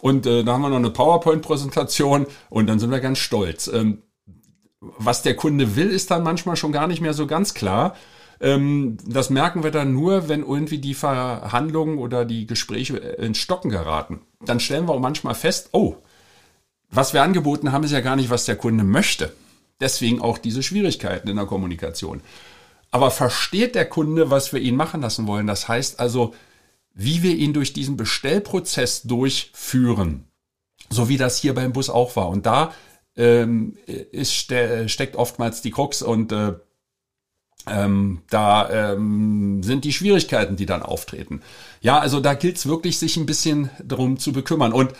Und 0.00 0.26
äh, 0.26 0.44
da 0.44 0.52
haben 0.52 0.62
wir 0.62 0.68
noch 0.68 0.76
eine 0.76 0.90
PowerPoint-Präsentation 0.90 2.26
und 2.50 2.66
dann 2.66 2.78
sind 2.78 2.90
wir 2.90 3.00
ganz 3.00 3.18
stolz. 3.18 3.68
Ähm, 3.68 4.02
was 4.80 5.22
der 5.22 5.34
Kunde 5.34 5.74
will, 5.74 5.90
ist 5.90 6.10
dann 6.10 6.22
manchmal 6.22 6.56
schon 6.56 6.72
gar 6.72 6.86
nicht 6.86 7.00
mehr 7.00 7.14
so 7.14 7.26
ganz 7.26 7.54
klar. 7.54 7.96
Ähm, 8.40 8.98
das 9.06 9.30
merken 9.30 9.64
wir 9.64 9.70
dann 9.70 9.92
nur, 9.92 10.28
wenn 10.28 10.42
irgendwie 10.42 10.78
die 10.78 10.94
Verhandlungen 10.94 11.98
oder 11.98 12.24
die 12.24 12.46
Gespräche 12.46 12.98
ins 12.98 13.38
Stocken 13.38 13.70
geraten. 13.70 14.20
Dann 14.44 14.60
stellen 14.60 14.86
wir 14.86 14.92
auch 14.92 15.00
manchmal 15.00 15.34
fest, 15.34 15.70
oh, 15.72 15.96
was 16.90 17.14
wir 17.14 17.22
angeboten 17.22 17.72
haben, 17.72 17.84
ist 17.84 17.92
ja 17.92 18.00
gar 18.00 18.16
nicht, 18.16 18.30
was 18.30 18.44
der 18.44 18.56
Kunde 18.56 18.84
möchte. 18.84 19.32
Deswegen 19.80 20.20
auch 20.20 20.38
diese 20.38 20.62
Schwierigkeiten 20.62 21.28
in 21.28 21.36
der 21.36 21.46
Kommunikation. 21.46 22.22
Aber 22.90 23.10
versteht 23.10 23.74
der 23.74 23.88
Kunde, 23.88 24.30
was 24.30 24.52
wir 24.52 24.60
ihn 24.60 24.76
machen 24.76 25.02
lassen 25.02 25.26
wollen? 25.26 25.46
Das 25.46 25.68
heißt 25.68 26.00
also, 26.00 26.34
wie 26.94 27.22
wir 27.22 27.36
ihn 27.36 27.52
durch 27.52 27.72
diesen 27.72 27.96
Bestellprozess 27.96 29.02
durchführen. 29.02 30.24
So 30.88 31.08
wie 31.08 31.18
das 31.18 31.38
hier 31.38 31.54
beim 31.54 31.72
Bus 31.72 31.90
auch 31.90 32.16
war. 32.16 32.28
Und 32.28 32.46
da 32.46 32.72
ähm, 33.16 33.76
ist, 33.86 34.32
steckt 34.32 35.16
oftmals 35.16 35.60
die 35.62 35.72
Krux 35.72 36.00
und 36.00 36.32
äh, 36.32 36.54
ähm, 37.66 38.22
da 38.30 38.92
ähm, 38.92 39.62
sind 39.62 39.84
die 39.84 39.92
Schwierigkeiten, 39.92 40.56
die 40.56 40.66
dann 40.66 40.82
auftreten. 40.82 41.42
Ja, 41.80 41.98
also 41.98 42.20
da 42.20 42.34
gilt 42.34 42.56
es 42.56 42.66
wirklich, 42.66 42.98
sich 42.98 43.16
ein 43.16 43.26
bisschen 43.26 43.70
darum 43.82 44.18
zu 44.18 44.32
bekümmern. 44.32 44.72
Und 44.72 44.92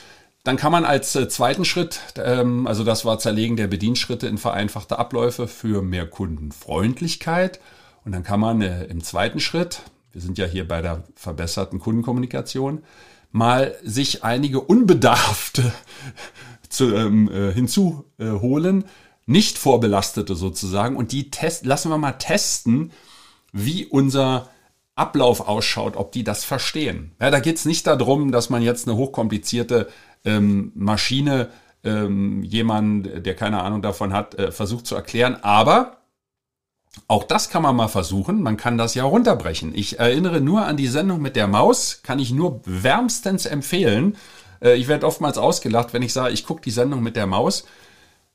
dann 0.47 0.57
kann 0.57 0.71
man 0.71 0.85
als 0.85 1.17
äh, 1.17 1.29
zweiten 1.29 1.65
Schritt, 1.65 1.99
ähm, 2.17 2.69
also 2.69 2.85
das 2.85 3.05
war 3.05 3.19
Zerlegen 3.19 3.57
der 3.57 3.67
Bedienschritte 3.67 4.29
in 4.29 4.39
vereinfachte 4.39 4.97
Abläufe 4.97 5.49
für 5.49 5.83
mehr 5.83 6.07
Kundenfreundlichkeit. 6.07 7.59
Und 8.05 8.13
dann 8.13 8.23
kann 8.23 8.39
man 8.39 8.63
äh, 8.63 8.85
im 8.85 9.03
zweiten 9.03 9.41
Schritt, 9.41 9.83
wir 10.13 10.21
sind 10.21 10.39
ja 10.39 10.47
hier 10.47 10.69
bei 10.69 10.83
der 10.83 11.03
verbesserten 11.17 11.81
Kundenkommunikation, 11.81 12.85
mal 13.33 13.75
sich 13.83 14.23
einige 14.23 14.61
unbedarfte 14.61 15.73
zu, 16.69 16.95
ähm, 16.95 17.29
äh, 17.29 17.53
hinzuholen, 17.53 18.85
nicht 19.27 19.59
vorbelastete 19.59 20.37
sozusagen 20.37 20.95
und 20.95 21.11
die 21.11 21.33
test 21.33 21.67
lassen 21.67 21.91
wir 21.91 21.99
mal 21.99 22.13
testen, 22.13 22.93
wie 23.53 23.85
unser 23.85 24.49
Ablauf 24.95 25.41
ausschaut, 25.49 25.97
ob 25.97 26.13
die 26.13 26.23
das 26.23 26.45
verstehen. 26.45 27.17
Ja, 27.21 27.33
da 27.33 27.41
geht 27.41 27.57
es 27.57 27.65
nicht 27.65 27.87
darum, 27.87 28.31
dass 28.31 28.49
man 28.49 28.63
jetzt 28.63 28.87
eine 28.87 28.97
hochkomplizierte 28.97 29.89
ähm, 30.27 30.73
Maschine 30.75 31.49
ähm, 31.85 32.43
jemand, 32.43 33.25
der 33.25 33.35
keine 33.35 33.63
Ahnung 33.63 33.81
davon 33.81 34.13
hat, 34.13 34.35
äh, 34.35 34.53
versucht 34.53 34.87
zu 34.87 34.95
erklären, 34.95 35.39
aber 35.43 35.99
Auch 37.09 37.25
das 37.25 37.51
kann 37.51 37.63
man 37.63 37.77
mal 37.77 37.89
versuchen. 37.89 38.43
Man 38.43 38.57
kann 38.57 38.79
das 38.79 38.95
ja 38.95 39.05
runterbrechen. 39.05 39.75
Ich 39.75 39.99
erinnere 39.99 40.41
nur 40.41 40.65
an 40.65 40.77
die 40.77 40.89
Sendung 40.89 41.21
mit 41.21 41.37
der 41.37 41.47
Maus. 41.47 42.01
Kann 42.03 42.19
ich 42.19 42.33
nur 42.33 42.61
wärmstens 42.65 43.47
empfehlen. 43.47 44.17
Äh, 44.61 44.77
ich 44.77 44.89
werde 44.89 45.07
oftmals 45.07 45.39
ausgelacht, 45.39 45.93
wenn 45.93 46.03
ich 46.03 46.13
sage, 46.13 46.33
ich 46.33 46.47
gucke 46.47 46.63
die 46.63 46.71
Sendung 46.71 47.03
mit 47.03 47.17
der 47.17 47.27
Maus. 47.27 47.65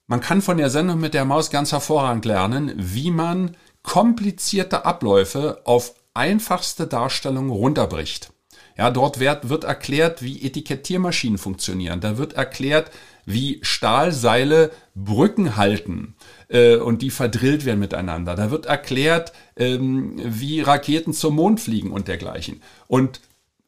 Man 0.08 0.22
kann 0.22 0.42
von 0.42 0.58
der 0.58 0.70
Sendung 0.70 1.00
mit 1.00 1.14
der 1.14 1.26
Maus 1.26 1.50
ganz 1.50 1.72
hervorragend 1.72 2.26
lernen, 2.26 2.74
wie 2.76 3.12
man 3.12 3.56
komplizierte 3.84 4.86
Abläufe 4.86 5.62
auf 5.66 5.96
einfachste 6.14 6.86
Darstellungen 6.88 7.52
runterbricht. 7.52 8.32
Ja, 8.78 8.90
dort 8.90 9.20
wird, 9.20 9.50
wird 9.50 9.64
erklärt, 9.64 10.22
wie 10.22 10.42
Etikettiermaschinen 10.42 11.38
funktionieren. 11.38 12.00
Da 12.02 12.18
wird 12.18 12.34
erklärt, 12.34 12.92
wie 13.26 13.60
Stahlseile 13.62 14.72
Brücken 14.96 15.56
halten 15.56 16.16
äh, 16.48 16.78
und 16.78 17.02
die 17.02 17.12
verdrillt 17.12 17.66
werden 17.66 17.80
miteinander. 17.80 18.36
Da 18.36 18.52
wird 18.52 18.66
erklärt, 18.66 19.34
ähm, 19.56 20.20
wie 20.24 20.62
Raketen 20.62 21.14
zum 21.14 21.36
Mond 21.36 21.60
fliegen 21.60 21.92
und 21.92 22.08
dergleichen. 22.08 22.62
Und 22.88 23.22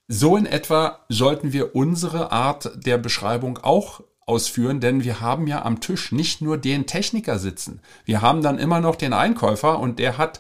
so 0.07 0.35
in 0.37 0.45
etwa 0.45 0.99
sollten 1.09 1.53
wir 1.53 1.75
unsere 1.75 2.31
Art 2.31 2.71
der 2.75 2.97
Beschreibung 2.97 3.57
auch 3.57 4.01
ausführen, 4.25 4.79
denn 4.79 5.03
wir 5.03 5.21
haben 5.21 5.47
ja 5.47 5.63
am 5.63 5.79
Tisch 5.79 6.11
nicht 6.11 6.41
nur 6.41 6.57
den 6.57 6.85
Techniker 6.85 7.39
sitzen. 7.39 7.81
Wir 8.05 8.21
haben 8.21 8.41
dann 8.41 8.59
immer 8.59 8.79
noch 8.79 8.95
den 8.95 9.13
Einkäufer 9.13 9.79
und 9.79 9.99
der 9.99 10.17
hat 10.17 10.39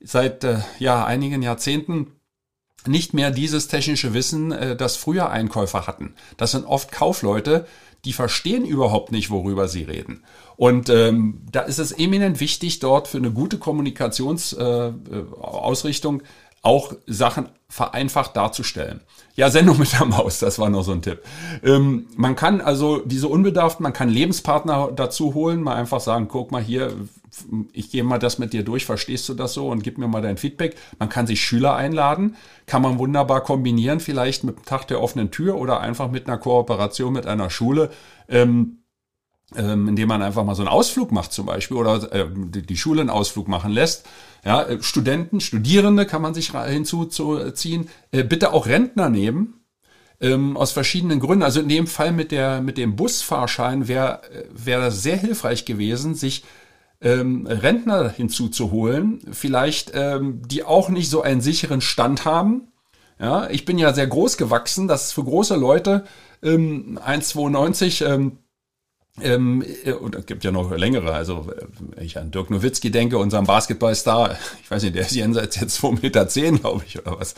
seit 0.00 0.44
äh, 0.44 0.58
ja 0.78 1.04
einigen 1.04 1.42
Jahrzehnten 1.42 2.12
nicht 2.86 3.14
mehr 3.14 3.30
dieses 3.30 3.68
technische 3.68 4.12
Wissen, 4.14 4.52
äh, 4.52 4.76
das 4.76 4.96
früher 4.96 5.30
Einkäufer 5.30 5.86
hatten. 5.86 6.14
Das 6.36 6.50
sind 6.52 6.66
oft 6.66 6.92
Kaufleute, 6.92 7.66
die 8.04 8.12
verstehen 8.12 8.64
überhaupt 8.64 9.12
nicht, 9.12 9.30
worüber 9.30 9.68
sie 9.68 9.84
reden. 9.84 10.24
Und 10.56 10.88
ähm, 10.88 11.42
da 11.50 11.60
ist 11.60 11.78
es 11.78 11.92
eminent 11.92 12.40
wichtig, 12.40 12.80
dort 12.80 13.06
für 13.08 13.18
eine 13.18 13.30
gute 13.30 13.58
Kommunikationsausrichtung 13.58 16.20
äh, 16.20 16.24
auch 16.62 16.94
Sachen 17.06 17.48
vereinfacht 17.68 18.36
darzustellen. 18.36 19.00
Ja, 19.34 19.50
Sendung 19.50 19.78
mit 19.78 19.92
der 19.92 20.04
Maus, 20.04 20.40
das 20.40 20.58
war 20.58 20.68
noch 20.70 20.82
so 20.82 20.92
ein 20.92 21.02
Tipp. 21.02 21.22
Ähm, 21.62 22.06
man 22.16 22.34
kann 22.36 22.60
also 22.60 22.98
diese 22.98 23.28
unbedarft, 23.28 23.80
man 23.80 23.92
kann 23.92 24.08
Lebenspartner 24.08 24.90
dazu 24.94 25.34
holen, 25.34 25.62
mal 25.62 25.76
einfach 25.76 26.00
sagen, 26.00 26.28
guck 26.28 26.52
mal 26.52 26.62
hier, 26.62 26.92
ich 27.72 27.90
gehe 27.90 28.04
mal 28.04 28.18
das 28.18 28.38
mit 28.38 28.52
dir 28.52 28.62
durch, 28.62 28.84
verstehst 28.84 29.28
du 29.28 29.34
das 29.34 29.54
so 29.54 29.68
und 29.68 29.82
gib 29.82 29.98
mir 29.98 30.08
mal 30.08 30.22
dein 30.22 30.36
Feedback. 30.36 30.76
Man 30.98 31.08
kann 31.08 31.26
sich 31.26 31.40
Schüler 31.40 31.74
einladen, 31.74 32.36
kann 32.66 32.82
man 32.82 32.98
wunderbar 32.98 33.42
kombinieren, 33.42 34.00
vielleicht 34.00 34.44
mit 34.44 34.56
dem 34.56 34.64
Tag 34.64 34.86
der 34.88 35.00
offenen 35.00 35.30
Tür 35.30 35.56
oder 35.56 35.80
einfach 35.80 36.10
mit 36.10 36.26
einer 36.26 36.38
Kooperation 36.38 37.12
mit 37.12 37.26
einer 37.26 37.50
Schule. 37.50 37.90
Ähm, 38.28 38.78
ähm, 39.56 39.88
indem 39.88 40.08
man 40.08 40.22
einfach 40.22 40.44
mal 40.44 40.54
so 40.54 40.62
einen 40.62 40.70
Ausflug 40.70 41.12
macht 41.12 41.32
zum 41.32 41.44
Beispiel 41.44 41.76
oder 41.76 42.10
äh, 42.12 42.26
die 42.32 42.76
Schule 42.76 43.02
einen 43.02 43.10
Ausflug 43.10 43.48
machen 43.48 43.70
lässt. 43.70 44.06
Ja, 44.44 44.62
äh, 44.62 44.82
Studenten, 44.82 45.40
Studierende 45.40 46.06
kann 46.06 46.22
man 46.22 46.32
sich 46.32 46.52
hinzuziehen. 46.52 47.88
Äh, 48.12 48.24
bitte 48.24 48.52
auch 48.52 48.66
Rentner 48.66 49.10
nehmen. 49.10 49.60
Ähm, 50.20 50.56
aus 50.56 50.70
verschiedenen 50.70 51.20
Gründen. 51.20 51.42
Also 51.42 51.60
in 51.60 51.68
dem 51.68 51.86
Fall 51.86 52.12
mit 52.12 52.30
der 52.30 52.60
mit 52.60 52.78
dem 52.78 52.96
Busfahrschein 52.96 53.88
wäre 53.88 54.22
äh, 54.32 54.44
wäre 54.52 54.82
das 54.82 55.02
sehr 55.02 55.16
hilfreich 55.16 55.64
gewesen, 55.64 56.14
sich 56.14 56.44
ähm, 57.02 57.46
Rentner 57.46 58.08
hinzuzuholen, 58.08 59.20
vielleicht 59.32 59.92
ähm, 59.94 60.42
die 60.46 60.64
auch 60.64 60.88
nicht 60.88 61.10
so 61.10 61.22
einen 61.22 61.40
sicheren 61.40 61.80
Stand 61.80 62.24
haben. 62.24 62.68
Ja, 63.20 63.48
ich 63.50 63.64
bin 63.64 63.78
ja 63.78 63.92
sehr 63.92 64.06
groß 64.06 64.36
gewachsen. 64.36 64.88
Das 64.88 65.06
ist 65.06 65.12
für 65.12 65.24
große 65.24 65.56
Leute 65.56 66.04
ähm, 66.42 66.98
1,92 67.04 68.04
ähm, 68.04 68.38
ähm, 69.20 69.62
äh, 69.84 69.92
und 69.92 70.14
es 70.14 70.24
gibt 70.26 70.42
ja 70.42 70.52
noch 70.52 70.70
längere, 70.70 71.12
also 71.12 71.46
wenn 71.46 71.98
äh, 71.98 72.04
ich 72.04 72.16
an 72.18 72.30
Dirk 72.30 72.50
Nowitzki 72.50 72.90
denke, 72.90 73.18
unserem 73.18 73.44
Basketballstar, 73.46 74.38
ich 74.62 74.70
weiß 74.70 74.82
nicht, 74.82 74.94
der 74.94 75.02
ist 75.02 75.14
jenseits 75.14 75.60
jetzt 75.60 75.82
2,10 75.84 76.02
Meter, 76.02 76.28
zehn, 76.28 76.60
glaube 76.60 76.84
ich, 76.86 76.98
oder 76.98 77.20
was. 77.20 77.34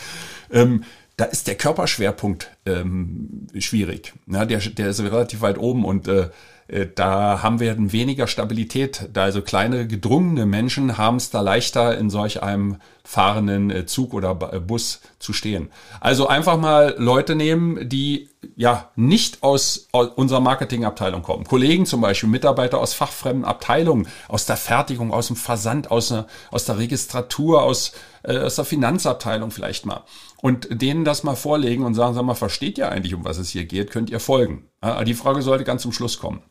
Ähm, 0.52 0.85
da 1.16 1.25
ist 1.25 1.47
der 1.47 1.56
Körperschwerpunkt 1.56 2.50
ähm, 2.66 3.47
schwierig. 3.59 4.12
Ja, 4.26 4.44
der, 4.44 4.59
der 4.59 4.88
ist 4.88 5.00
relativ 5.00 5.42
weit 5.42 5.59
oben 5.59 5.85
und 5.85 6.09
äh, 6.09 6.28
da 6.94 7.42
haben 7.42 7.61
wir 7.61 7.76
weniger 7.92 8.26
Stabilität. 8.26 9.09
Da 9.12 9.25
also 9.25 9.42
kleine 9.42 9.87
gedrungene 9.87 10.47
Menschen 10.47 10.97
haben 10.97 11.16
es 11.16 11.30
da 11.30 11.40
leichter 11.40 11.99
in 11.99 12.09
solch 12.11 12.42
einem 12.42 12.78
fahrenden 13.06 13.71
äh, 13.71 13.85
Zug 13.85 14.14
oder 14.14 14.50
äh, 14.52 14.61
Bus 14.61 15.00
zu 15.18 15.35
stehen. 15.35 15.71
Also 16.00 16.26
einfach 16.26 16.59
mal 16.59 16.94
Leute 16.97 17.35
nehmen, 17.35 17.88
die 17.88 18.30
ja 18.56 18.90
nicht 18.97 19.42
aus 19.42 19.88
unserer 20.16 20.40
Marketingabteilung 20.40 21.23
kommen. 21.23 21.44
Kollegen 21.44 21.85
zum 21.85 22.00
Beispiel, 22.00 22.30
Mitarbeiter 22.30 22.78
aus 22.78 22.94
fachfremden 22.94 23.44
Abteilungen, 23.44 24.09
aus 24.28 24.47
der 24.47 24.56
Fertigung, 24.56 25.12
aus 25.12 25.26
dem 25.26 25.37
Versand, 25.37 25.90
aus, 25.90 26.09
der, 26.09 26.26
aus 26.50 26.64
der 26.64 26.78
Registratur, 26.78 27.62
aus, 27.62 27.92
äh, 28.23 28.38
aus 28.38 28.56
der 28.56 28.64
Finanzabteilung 28.64 29.50
vielleicht 29.50 29.85
mal. 29.85 30.04
Und 30.40 30.68
denen 30.71 31.04
das 31.04 31.25
mal 31.25 31.37
vorlegen 31.37 31.85
und 31.85 31.94
sagen, 31.94 32.14
sag 32.14 32.25
mal, 32.25 32.35
versteht 32.35 32.78
ihr 32.78 32.90
eigentlich, 32.90 33.14
um 33.14 33.25
was 33.25 33.37
es 33.37 33.50
hier 33.50 33.66
geht? 33.66 33.90
Könnt 33.90 34.11
ihr 34.11 34.21
folgen? 34.21 34.68
Die 35.06 35.14
Frage 35.14 35.40
sollte 35.40 35.64
ganz 35.64 35.80
zum 35.80 35.92
Schluss 35.92 36.18
kommen. 36.18 36.42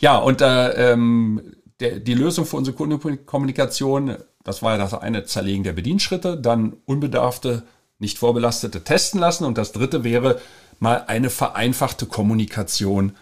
Ja, 0.00 0.16
und 0.16 0.40
äh, 0.40 0.92
ähm, 0.92 1.54
der, 1.78 2.00
die 2.00 2.14
Lösung 2.14 2.46
für 2.46 2.56
unsere 2.56 2.76
Kundenkommunikation, 2.76 4.16
das 4.42 4.62
war 4.62 4.72
ja 4.72 4.78
das 4.78 4.94
eine 4.94 5.24
Zerlegen 5.24 5.62
der 5.62 5.74
Bedienschritte, 5.74 6.36
dann 6.36 6.74
unbedarfte, 6.86 7.62
nicht 7.98 8.18
vorbelastete 8.18 8.82
testen 8.82 9.20
lassen 9.20 9.44
und 9.44 9.58
das 9.58 9.72
dritte 9.72 10.02
wäre 10.02 10.40
mal 10.78 11.04
eine 11.06 11.28
vereinfachte 11.28 12.06
Kommunikation 12.06 13.14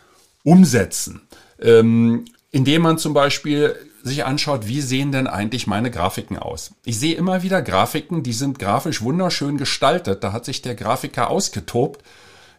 umsetzen. 0.45 1.23
Ähm, 1.61 2.27
indem 2.53 2.83
man 2.83 2.99
zum 2.99 3.13
Beispiel 3.13 3.75
sich 4.05 4.25
anschaut, 4.25 4.69
wie 4.69 4.81
sehen 4.81 5.11
denn 5.11 5.27
eigentlich 5.27 5.67
meine 5.67 5.91
Grafiken 5.91 6.39
aus? 6.39 6.71
Ich 6.85 7.01
sehe 7.01 7.17
immer 7.17 7.43
wieder 7.43 7.61
Grafiken, 7.61 8.23
die 8.23 8.33
sind 8.33 8.61
grafisch 8.61 9.03
wunderschön 9.03 9.59
gestaltet. 9.59 10.23
Da 10.23 10.33
hat 10.33 10.45
sich 10.45 10.63
der 10.63 10.77
Grafiker 10.77 11.29
ausgetobt 11.29 12.05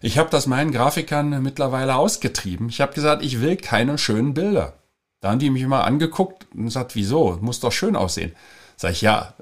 ich 0.01 0.17
habe 0.17 0.29
das 0.29 0.47
meinen 0.47 0.71
Grafikern 0.71 1.41
mittlerweile 1.43 1.95
ausgetrieben. 1.95 2.69
Ich 2.69 2.81
habe 2.81 2.93
gesagt, 2.93 3.23
ich 3.23 3.41
will 3.41 3.57
keine 3.57 3.97
schönen 3.97 4.33
Bilder. 4.33 4.73
Da 5.21 5.31
haben 5.31 5.39
die 5.39 5.49
mich 5.49 5.65
mal 5.65 5.81
angeguckt 5.81 6.47
und 6.53 6.65
gesagt, 6.65 6.95
wieso? 6.95 7.37
Muss 7.41 7.59
doch 7.59 7.71
schön 7.71 7.95
aussehen. 7.95 8.33
Sag 8.77 8.91
ich, 8.91 9.01
ja, 9.01 9.33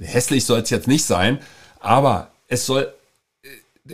hässlich 0.00 0.44
soll 0.44 0.60
es 0.60 0.70
jetzt 0.70 0.88
nicht 0.88 1.04
sein, 1.04 1.38
aber 1.78 2.32
es 2.48 2.66
soll 2.66 2.92
äh, 3.42 3.48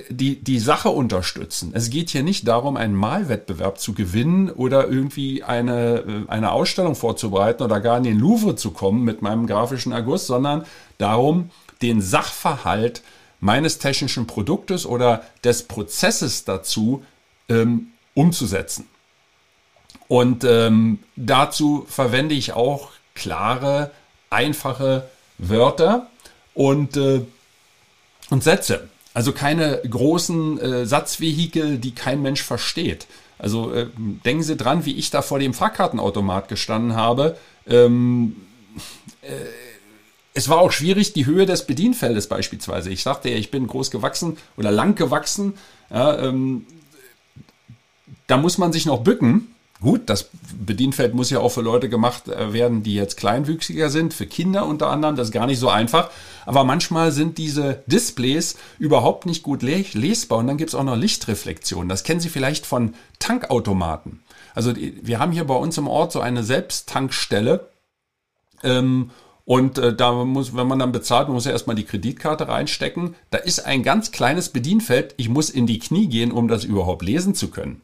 die, 0.08 0.42
die 0.42 0.58
Sache 0.58 0.88
unterstützen. 0.88 1.72
Es 1.74 1.90
geht 1.90 2.08
hier 2.08 2.22
nicht 2.22 2.48
darum, 2.48 2.78
einen 2.78 2.94
Malwettbewerb 2.94 3.78
zu 3.78 3.92
gewinnen 3.92 4.50
oder 4.50 4.88
irgendwie 4.88 5.42
eine, 5.42 5.98
äh, 5.98 6.30
eine 6.30 6.52
Ausstellung 6.52 6.94
vorzubereiten 6.94 7.62
oder 7.62 7.80
gar 7.80 7.98
in 7.98 8.04
den 8.04 8.18
Louvre 8.18 8.56
zu 8.56 8.70
kommen 8.70 9.04
mit 9.04 9.20
meinem 9.20 9.46
grafischen 9.46 9.92
Erguss, 9.92 10.26
sondern 10.26 10.64
darum, 10.96 11.50
den 11.82 12.00
Sachverhalt 12.00 13.02
meines 13.40 13.78
technischen 13.78 14.26
Produktes 14.26 14.86
oder 14.86 15.24
des 15.44 15.64
Prozesses 15.64 16.44
dazu 16.44 17.04
ähm, 17.48 17.88
umzusetzen. 18.14 18.86
Und 20.08 20.44
ähm, 20.44 20.98
dazu 21.16 21.86
verwende 21.88 22.34
ich 22.34 22.52
auch 22.52 22.90
klare, 23.14 23.90
einfache 24.28 25.08
Wörter 25.38 26.08
und, 26.54 26.96
äh, 26.96 27.22
und 28.28 28.42
Sätze. 28.42 28.88
Also 29.14 29.32
keine 29.32 29.80
großen 29.88 30.60
äh, 30.60 30.86
Satzvehikel, 30.86 31.78
die 31.78 31.94
kein 31.94 32.22
Mensch 32.22 32.42
versteht. 32.42 33.06
Also 33.38 33.72
äh, 33.72 33.86
denken 34.24 34.42
Sie 34.42 34.56
dran, 34.56 34.84
wie 34.84 34.94
ich 34.94 35.10
da 35.10 35.22
vor 35.22 35.38
dem 35.38 35.54
Fahrkartenautomat 35.54 36.48
gestanden 36.48 36.94
habe. 36.94 37.36
Ähm, 37.66 38.36
äh, 39.22 39.28
es 40.40 40.48
war 40.48 40.58
auch 40.58 40.72
schwierig, 40.72 41.12
die 41.12 41.26
Höhe 41.26 41.44
des 41.44 41.66
Bedienfeldes 41.66 42.26
beispielsweise. 42.26 42.90
Ich 42.90 43.02
sagte 43.02 43.28
ja, 43.28 43.36
ich 43.36 43.50
bin 43.50 43.66
groß 43.66 43.90
gewachsen 43.90 44.38
oder 44.56 44.70
lang 44.70 44.94
gewachsen. 44.94 45.54
Ja, 45.90 46.18
ähm, 46.18 46.66
da 48.26 48.38
muss 48.38 48.56
man 48.56 48.72
sich 48.72 48.86
noch 48.86 49.02
bücken. 49.02 49.54
Gut, 49.82 50.02
das 50.06 50.30
Bedienfeld 50.54 51.14
muss 51.14 51.28
ja 51.30 51.40
auch 51.40 51.50
für 51.50 51.60
Leute 51.60 51.90
gemacht 51.90 52.28
äh, 52.28 52.54
werden, 52.54 52.82
die 52.82 52.94
jetzt 52.94 53.18
kleinwüchsiger 53.18 53.90
sind, 53.90 54.14
für 54.14 54.26
Kinder 54.26 54.64
unter 54.66 54.88
anderem. 54.88 55.16
Das 55.16 55.28
ist 55.28 55.32
gar 55.32 55.46
nicht 55.46 55.58
so 55.58 55.68
einfach. 55.68 56.10
Aber 56.46 56.64
manchmal 56.64 57.12
sind 57.12 57.36
diese 57.36 57.82
Displays 57.86 58.56
überhaupt 58.78 59.26
nicht 59.26 59.42
gut 59.42 59.62
lesbar 59.62 60.38
und 60.38 60.46
dann 60.46 60.56
gibt 60.56 60.70
es 60.70 60.74
auch 60.74 60.84
noch 60.84 60.96
Lichtreflexionen. 60.96 61.88
Das 61.90 62.02
kennen 62.02 62.20
Sie 62.20 62.30
vielleicht 62.30 62.64
von 62.64 62.94
Tankautomaten. 63.18 64.22
Also 64.54 64.74
wir 64.74 65.18
haben 65.18 65.32
hier 65.32 65.44
bei 65.44 65.54
uns 65.54 65.76
im 65.76 65.86
Ort 65.86 66.12
so 66.12 66.20
eine 66.20 66.44
Selbsttankstelle. 66.44 67.68
Ähm, 68.62 69.10
und 69.44 69.78
äh, 69.78 69.94
da 69.94 70.12
muss, 70.24 70.54
wenn 70.56 70.66
man 70.66 70.78
dann 70.78 70.92
bezahlt, 70.92 71.28
man 71.28 71.34
muss 71.34 71.44
ja 71.44 71.52
erstmal 71.52 71.76
die 71.76 71.84
Kreditkarte 71.84 72.48
reinstecken. 72.48 73.14
Da 73.30 73.38
ist 73.38 73.66
ein 73.66 73.82
ganz 73.82 74.12
kleines 74.12 74.50
Bedienfeld. 74.50 75.14
Ich 75.16 75.28
muss 75.28 75.50
in 75.50 75.66
die 75.66 75.78
Knie 75.78 76.08
gehen, 76.08 76.32
um 76.32 76.48
das 76.48 76.64
überhaupt 76.64 77.02
lesen 77.02 77.34
zu 77.34 77.48
können. 77.48 77.80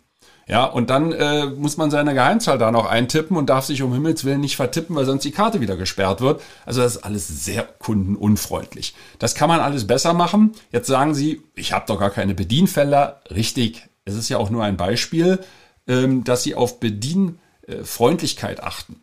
Ja, 0.48 0.64
und 0.64 0.90
dann 0.90 1.10
äh, 1.10 1.46
muss 1.46 1.76
man 1.76 1.90
seine 1.90 2.14
Geheimzahl 2.14 2.56
da 2.56 2.70
noch 2.70 2.86
eintippen 2.86 3.36
und 3.36 3.50
darf 3.50 3.64
sich 3.64 3.82
um 3.82 3.92
Himmels 3.92 4.24
Willen 4.24 4.40
nicht 4.40 4.54
vertippen, 4.54 4.94
weil 4.94 5.04
sonst 5.04 5.24
die 5.24 5.32
Karte 5.32 5.60
wieder 5.60 5.76
gesperrt 5.76 6.20
wird. 6.20 6.40
Also 6.64 6.82
das 6.82 6.96
ist 6.96 7.02
alles 7.02 7.26
sehr 7.44 7.64
kundenunfreundlich. 7.64 8.94
Das 9.18 9.34
kann 9.34 9.48
man 9.48 9.58
alles 9.58 9.88
besser 9.88 10.14
machen. 10.14 10.52
Jetzt 10.70 10.86
sagen 10.86 11.16
Sie, 11.16 11.42
ich 11.56 11.72
habe 11.72 11.86
doch 11.88 11.98
gar 11.98 12.10
keine 12.10 12.34
Bedienfelder. 12.34 13.22
Richtig, 13.28 13.88
es 14.04 14.14
ist 14.14 14.28
ja 14.28 14.38
auch 14.38 14.50
nur 14.50 14.62
ein 14.62 14.76
Beispiel, 14.76 15.40
ähm, 15.88 16.22
dass 16.22 16.44
Sie 16.44 16.54
auf 16.54 16.78
Bedienfreundlichkeit 16.78 18.62
achten. 18.62 19.02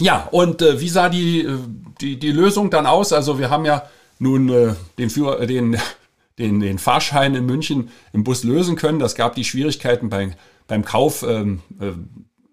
Ja, 0.00 0.28
und 0.30 0.62
äh, 0.62 0.80
wie 0.80 0.88
sah 0.88 1.08
die, 1.08 1.40
äh, 1.42 1.58
die, 2.00 2.18
die 2.18 2.32
Lösung 2.32 2.70
dann 2.70 2.86
aus? 2.86 3.12
Also 3.12 3.38
wir 3.38 3.50
haben 3.50 3.64
ja 3.64 3.82
nun 4.18 4.48
äh, 4.48 4.74
den, 4.98 5.10
Führer, 5.10 5.44
den, 5.46 5.76
den, 6.38 6.60
den 6.60 6.78
Fahrschein 6.78 7.34
in 7.34 7.46
München 7.46 7.90
im 8.12 8.24
Bus 8.24 8.44
lösen 8.44 8.76
können. 8.76 8.98
Das 8.98 9.14
gab 9.14 9.34
die 9.34 9.44
Schwierigkeiten 9.44 10.08
bei, 10.08 10.36
beim 10.66 10.84
Kauf. 10.84 11.22
Ähm, 11.22 11.60
äh, 11.80 11.92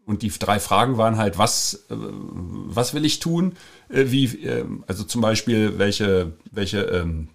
und 0.06 0.22
die 0.22 0.30
drei 0.30 0.60
Fragen 0.60 0.98
waren 0.98 1.18
halt, 1.18 1.38
was, 1.38 1.86
äh, 1.90 1.96
was 1.96 2.94
will 2.94 3.06
ich 3.06 3.20
tun? 3.20 3.54
Äh, 3.90 4.06
wie, 4.08 4.26
äh, 4.44 4.66
also 4.88 5.04
zum 5.04 5.22
Beispiel, 5.22 5.78
welche, 5.78 6.34
welche 6.52 6.82
ähm, 6.82 7.30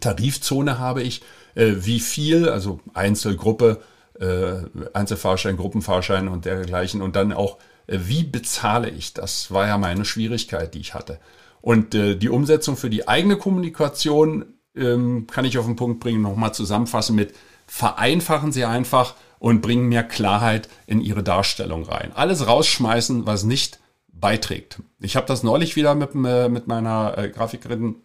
Tarifzone 0.00 0.78
habe 0.78 1.02
ich? 1.02 1.22
Äh, 1.54 1.74
wie 1.78 2.00
viel, 2.00 2.48
also 2.48 2.80
Einzelgruppe, 2.94 3.80
äh, 4.20 4.56
Einzelfahrschein, 4.94 5.56
Gruppenfahrschein 5.56 6.28
und 6.28 6.44
dergleichen. 6.44 7.02
Und 7.02 7.16
dann 7.16 7.32
auch, 7.32 7.56
äh, 7.56 7.60
wie 7.86 8.24
bezahle 8.24 8.90
ich? 8.90 9.14
Das 9.14 9.50
war 9.50 9.66
ja 9.66 9.78
meine 9.78 10.04
Schwierigkeit, 10.04 10.74
die 10.74 10.80
ich 10.80 10.94
hatte. 10.94 11.20
Und 11.60 11.94
äh, 11.94 12.16
die 12.16 12.28
Umsetzung 12.28 12.76
für 12.76 12.90
die 12.90 13.08
eigene 13.08 13.36
Kommunikation 13.36 14.46
ähm, 14.76 15.26
kann 15.26 15.44
ich 15.44 15.58
auf 15.58 15.66
den 15.66 15.76
Punkt 15.76 16.00
bringen, 16.00 16.22
nochmal 16.22 16.54
zusammenfassen 16.54 17.16
mit, 17.16 17.34
vereinfachen 17.66 18.52
Sie 18.52 18.64
einfach 18.64 19.14
und 19.38 19.62
bringen 19.62 19.88
mehr 19.88 20.04
Klarheit 20.04 20.68
in 20.86 21.00
Ihre 21.00 21.22
Darstellung 21.22 21.84
rein. 21.84 22.12
Alles 22.14 22.46
rausschmeißen, 22.46 23.26
was 23.26 23.44
nicht 23.44 23.80
beiträgt. 24.08 24.80
Ich 25.00 25.16
habe 25.16 25.26
das 25.26 25.42
neulich 25.42 25.76
wieder 25.76 25.94
mit, 25.94 26.10
äh, 26.14 26.48
mit 26.48 26.66
meiner 26.66 27.18
äh, 27.18 27.28
Grafikerin 27.28 27.96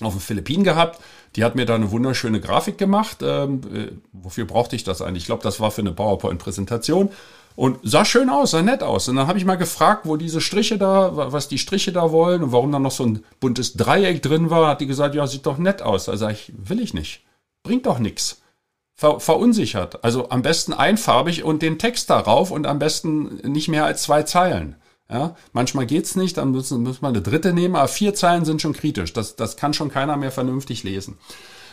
auf 0.00 0.14
den 0.14 0.20
Philippinen 0.20 0.64
gehabt. 0.64 1.00
Die 1.36 1.44
hat 1.44 1.54
mir 1.54 1.66
da 1.66 1.74
eine 1.74 1.90
wunderschöne 1.90 2.40
Grafik 2.40 2.78
gemacht. 2.78 3.18
Ähm, 3.22 3.60
äh, 3.72 3.92
wofür 4.12 4.44
brauchte 4.46 4.76
ich 4.76 4.84
das 4.84 5.02
eigentlich? 5.02 5.24
Ich 5.24 5.26
glaube, 5.26 5.42
das 5.42 5.60
war 5.60 5.70
für 5.70 5.82
eine 5.82 5.92
PowerPoint-Präsentation. 5.92 7.10
Und 7.60 7.78
sah 7.82 8.06
schön 8.06 8.30
aus, 8.30 8.52
sah 8.52 8.62
nett 8.62 8.82
aus. 8.82 9.06
Und 9.06 9.16
dann 9.16 9.26
habe 9.26 9.36
ich 9.36 9.44
mal 9.44 9.56
gefragt, 9.56 10.06
wo 10.06 10.16
diese 10.16 10.40
Striche 10.40 10.78
da, 10.78 11.30
was 11.30 11.46
die 11.46 11.58
Striche 11.58 11.92
da 11.92 12.10
wollen 12.10 12.42
und 12.42 12.52
warum 12.52 12.72
da 12.72 12.78
noch 12.78 12.90
so 12.90 13.04
ein 13.04 13.22
buntes 13.38 13.74
Dreieck 13.74 14.22
drin 14.22 14.48
war. 14.48 14.66
Hat 14.66 14.80
die 14.80 14.86
gesagt, 14.86 15.14
ja, 15.14 15.26
sieht 15.26 15.44
doch 15.44 15.58
nett 15.58 15.82
aus. 15.82 16.06
Da 16.06 16.16
sage 16.16 16.32
ich, 16.32 16.54
will 16.56 16.80
ich 16.80 16.94
nicht. 16.94 17.22
Bringt 17.62 17.84
doch 17.84 17.98
nichts. 17.98 18.40
Ver 18.94 19.20
verunsichert. 19.20 20.02
Also 20.02 20.30
am 20.30 20.40
besten 20.40 20.72
einfarbig 20.72 21.44
und 21.44 21.60
den 21.60 21.78
Text 21.78 22.08
darauf 22.08 22.50
und 22.50 22.66
am 22.66 22.78
besten 22.78 23.42
nicht 23.44 23.68
mehr 23.68 23.84
als 23.84 24.04
zwei 24.04 24.22
Zeilen. 24.22 24.76
Ja, 25.10 25.36
manchmal 25.52 25.84
geht's 25.84 26.16
nicht, 26.16 26.38
dann 26.38 26.52
müssen, 26.52 26.82
müssen 26.82 27.02
wir 27.02 27.08
eine 27.08 27.20
dritte 27.20 27.52
nehmen, 27.52 27.76
aber 27.76 27.88
vier 27.88 28.14
Zeilen 28.14 28.46
sind 28.46 28.62
schon 28.62 28.72
kritisch. 28.72 29.12
Das, 29.12 29.36
das 29.36 29.58
kann 29.58 29.74
schon 29.74 29.90
keiner 29.90 30.16
mehr 30.16 30.32
vernünftig 30.32 30.82
lesen. 30.82 31.18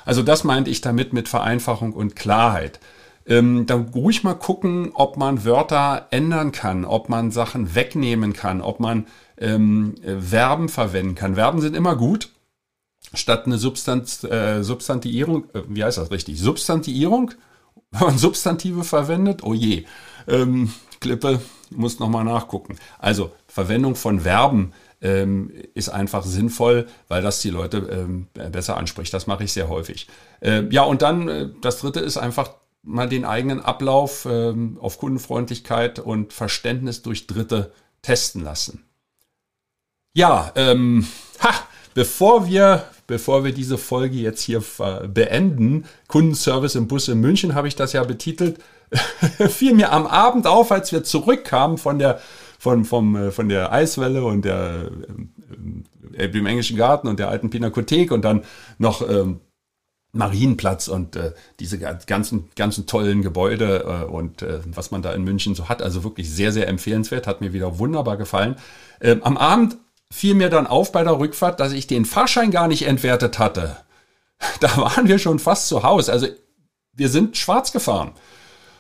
Also 0.04 0.22
das 0.22 0.44
meinte 0.44 0.70
ich 0.70 0.82
damit 0.82 1.14
mit 1.14 1.30
Vereinfachung 1.30 1.94
und 1.94 2.18
Klarheit. 2.18 2.82
Ähm, 3.28 3.66
dann 3.66 3.90
ruhig 3.90 4.24
mal 4.24 4.36
gucken, 4.36 4.92
ob 4.94 5.18
man 5.18 5.44
Wörter 5.44 6.08
ändern 6.12 6.52
kann, 6.52 6.86
ob 6.86 7.10
man 7.10 7.32
Sachen 7.32 7.76
wegnehmen 7.76 8.34
kann, 8.34 8.62
ob 8.62 8.80
man 8.80 9.08
ähm, 9.38 9.96
Verben 10.20 10.70
verwenden 10.70 11.16
kann. 11.16 11.36
Verben 11.36 11.62
sind 11.62 11.76
immer 11.76 11.96
gut. 11.96 12.30
Statt 13.14 13.46
eine 13.46 13.58
Substanz, 13.58 14.24
äh, 14.24 14.64
Substantivierung, 14.64 15.46
äh, 15.54 15.62
wie 15.68 15.84
heißt 15.84 15.98
das 15.98 16.12
richtig? 16.12 16.40
Substantivierung? 16.40 17.32
Wenn 17.92 18.02
man 18.02 18.18
Substantive 18.18 18.84
verwendet, 18.84 19.44
oh 19.44 19.54
je. 19.54 19.86
Ähm, 20.28 20.74
Klippe, 21.00 21.40
muss 21.70 22.00
nochmal 22.00 22.24
nachgucken. 22.24 22.78
Also 23.00 23.32
Verwendung 23.48 23.96
von 23.96 24.22
Verben 24.22 24.74
ähm, 25.02 25.52
ist 25.74 25.90
einfach 25.90 26.24
sinnvoll, 26.24 26.88
weil 27.08 27.22
das 27.22 27.42
die 27.42 27.50
Leute 27.50 27.78
ähm, 27.78 28.28
besser 28.34 28.78
anspricht. 28.78 29.14
Das 29.14 29.28
mache 29.28 29.44
ich 29.44 29.54
sehr 29.54 29.70
häufig. 29.70 30.08
Äh, 30.42 30.64
ja, 30.70 30.84
und 30.84 31.02
dann 31.02 31.28
äh, 31.28 31.50
das 31.62 31.80
dritte 31.80 32.00
ist 32.00 32.18
einfach 32.18 32.50
mal 32.88 33.10
den 33.10 33.26
eigenen 33.26 33.60
Ablauf 33.60 34.26
ähm, 34.30 34.78
auf 34.80 34.98
Kundenfreundlichkeit 34.98 36.00
und 36.00 36.34
Verständnis 36.34 37.02
durch 37.02 37.28
Dritte 37.28 37.72
testen 38.02 38.44
lassen. 38.44 38.86
Ja, 40.14 40.52
ähm, 40.56 41.06
ha, 41.44 41.54
bevor 41.94 42.48
wir, 42.48 42.86
bevor 43.06 43.44
wir 43.44 43.52
diese 43.52 43.78
Folge 43.78 44.16
jetzt 44.16 44.42
hier 44.42 44.64
beenden, 45.08 45.86
Kundenservice 46.08 46.76
im 46.76 46.88
Bus 46.88 47.10
in 47.10 47.20
München 47.20 47.54
habe 47.54 47.68
ich 47.68 47.76
das 47.76 47.94
ja 47.94 48.04
betitelt, 48.04 48.60
fiel 49.50 49.74
mir 49.74 49.92
am 49.92 50.08
Abend 50.08 50.48
auf, 50.48 50.72
als 50.72 50.92
wir 50.94 51.04
zurückkamen 51.04 51.78
von 51.78 52.00
der, 52.00 52.22
von, 52.58 52.86
vom, 52.86 53.16
äh, 53.18 53.32
von 53.32 53.50
der 53.50 53.74
Eiswelle 53.74 54.24
und 54.24 54.46
der, 54.46 54.90
äh, 56.14 56.30
dem 56.30 56.46
englischen 56.46 56.78
Garten 56.78 57.10
und 57.10 57.20
der 57.20 57.30
alten 57.30 57.50
Pinakothek 57.50 58.12
und 58.12 58.24
dann 58.24 58.44
noch 58.78 59.08
ähm, 59.08 59.42
Marienplatz 60.14 60.88
und 60.88 61.16
äh, 61.16 61.34
diese 61.60 61.78
ganzen, 61.80 62.50
ganzen 62.56 62.88
tollen 62.88 63.22
Gebäude 63.22 64.06
äh, 64.06 64.06
und 64.06 64.42
äh, 64.42 64.60
was 64.66 64.92
man 64.92 65.02
da 65.02 65.14
in 65.14 65.24
München 65.24 65.56
so 65.56 65.70
hat. 65.70 65.82
Also 65.82 66.04
wirklich 66.04 66.30
sehr, 66.30 66.52
sehr 66.52 66.68
empfehlenswert, 66.68 67.28
hat 67.28 67.42
mir 67.42 67.54
wieder 67.54 67.80
wunderbar 67.80 68.18
gefallen. 68.18 68.56
Ähm, 69.02 69.24
am 69.24 69.38
Abend 69.38 69.78
fiel 70.12 70.34
mir 70.34 70.50
dann 70.50 70.68
auf 70.68 70.92
bei 70.92 71.04
der 71.04 71.20
Rückfahrt, 71.20 71.60
dass 71.60 71.74
ich 71.74 71.88
den 71.88 72.06
Fahrschein 72.06 72.52
gar 72.52 72.68
nicht 72.68 72.84
entwertet 72.84 73.40
hatte. 73.40 73.78
Da 74.60 74.78
waren 74.78 75.08
wir 75.08 75.18
schon 75.18 75.40
fast 75.40 75.68
zu 75.68 75.82
Hause. 75.82 76.12
Also 76.12 76.28
wir 76.94 77.10
sind 77.10 77.38
schwarz 77.38 77.72
gefahren. 77.72 78.12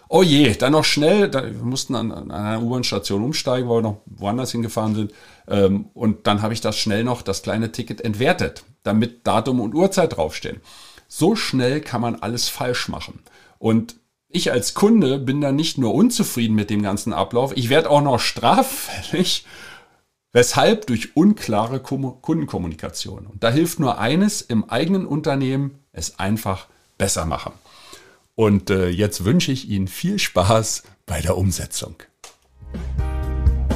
Oh 0.09 0.23
je, 0.23 0.53
dann 0.53 0.71
noch 0.71 0.85
schnell, 0.85 1.29
da, 1.29 1.43
wir 1.43 1.63
mussten 1.63 1.95
an, 1.95 2.11
an 2.11 2.31
einer 2.31 2.61
U-Bahn-Station 2.61 3.23
umsteigen, 3.23 3.67
weil 3.67 3.77
wir 3.77 3.81
noch 3.81 4.01
woanders 4.05 4.51
hingefahren 4.51 4.95
sind. 4.95 5.13
Ähm, 5.47 5.89
und 5.93 6.27
dann 6.27 6.41
habe 6.41 6.53
ich 6.53 6.61
das 6.61 6.77
schnell 6.77 7.03
noch, 7.03 7.23
das 7.23 7.41
kleine 7.41 7.71
Ticket 7.71 8.01
entwertet, 8.01 8.63
damit 8.83 9.25
Datum 9.27 9.59
und 9.59 9.73
Uhrzeit 9.73 10.15
draufstehen. 10.15 10.61
So 11.07 11.35
schnell 11.35 11.81
kann 11.81 12.01
man 12.01 12.15
alles 12.15 12.49
falsch 12.49 12.87
machen. 12.87 13.19
Und 13.59 13.95
ich 14.29 14.51
als 14.51 14.73
Kunde 14.73 15.19
bin 15.19 15.41
da 15.41 15.51
nicht 15.51 15.77
nur 15.77 15.93
unzufrieden 15.93 16.55
mit 16.55 16.69
dem 16.69 16.81
ganzen 16.81 17.13
Ablauf, 17.13 17.55
ich 17.55 17.69
werde 17.69 17.89
auch 17.89 18.01
noch 18.01 18.19
straffällig, 18.19 19.45
weshalb 20.33 20.87
durch 20.87 21.15
unklare 21.15 21.79
Kundenkommunikation. 21.79 23.25
Und 23.25 23.43
da 23.43 23.49
hilft 23.49 23.79
nur 23.79 23.99
eines 23.99 24.41
im 24.41 24.69
eigenen 24.69 25.05
Unternehmen, 25.05 25.79
es 25.93 26.19
einfach 26.19 26.67
besser 26.97 27.25
machen. 27.25 27.53
Und 28.35 28.69
äh, 28.69 28.89
jetzt 28.89 29.25
wünsche 29.25 29.51
ich 29.51 29.69
Ihnen 29.69 29.87
viel 29.87 30.19
Spaß 30.19 30.83
bei 31.05 31.21
der 31.21 31.37
Umsetzung. 31.37 31.95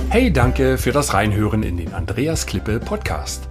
Hey, 0.10 0.32
danke 0.32 0.78
für 0.78 0.92
das 0.92 1.14
Reinhören 1.14 1.64
in 1.64 1.78
den 1.78 1.94
Andreas 1.94 2.46
Klippe 2.46 2.80
Podcast. 2.80 3.51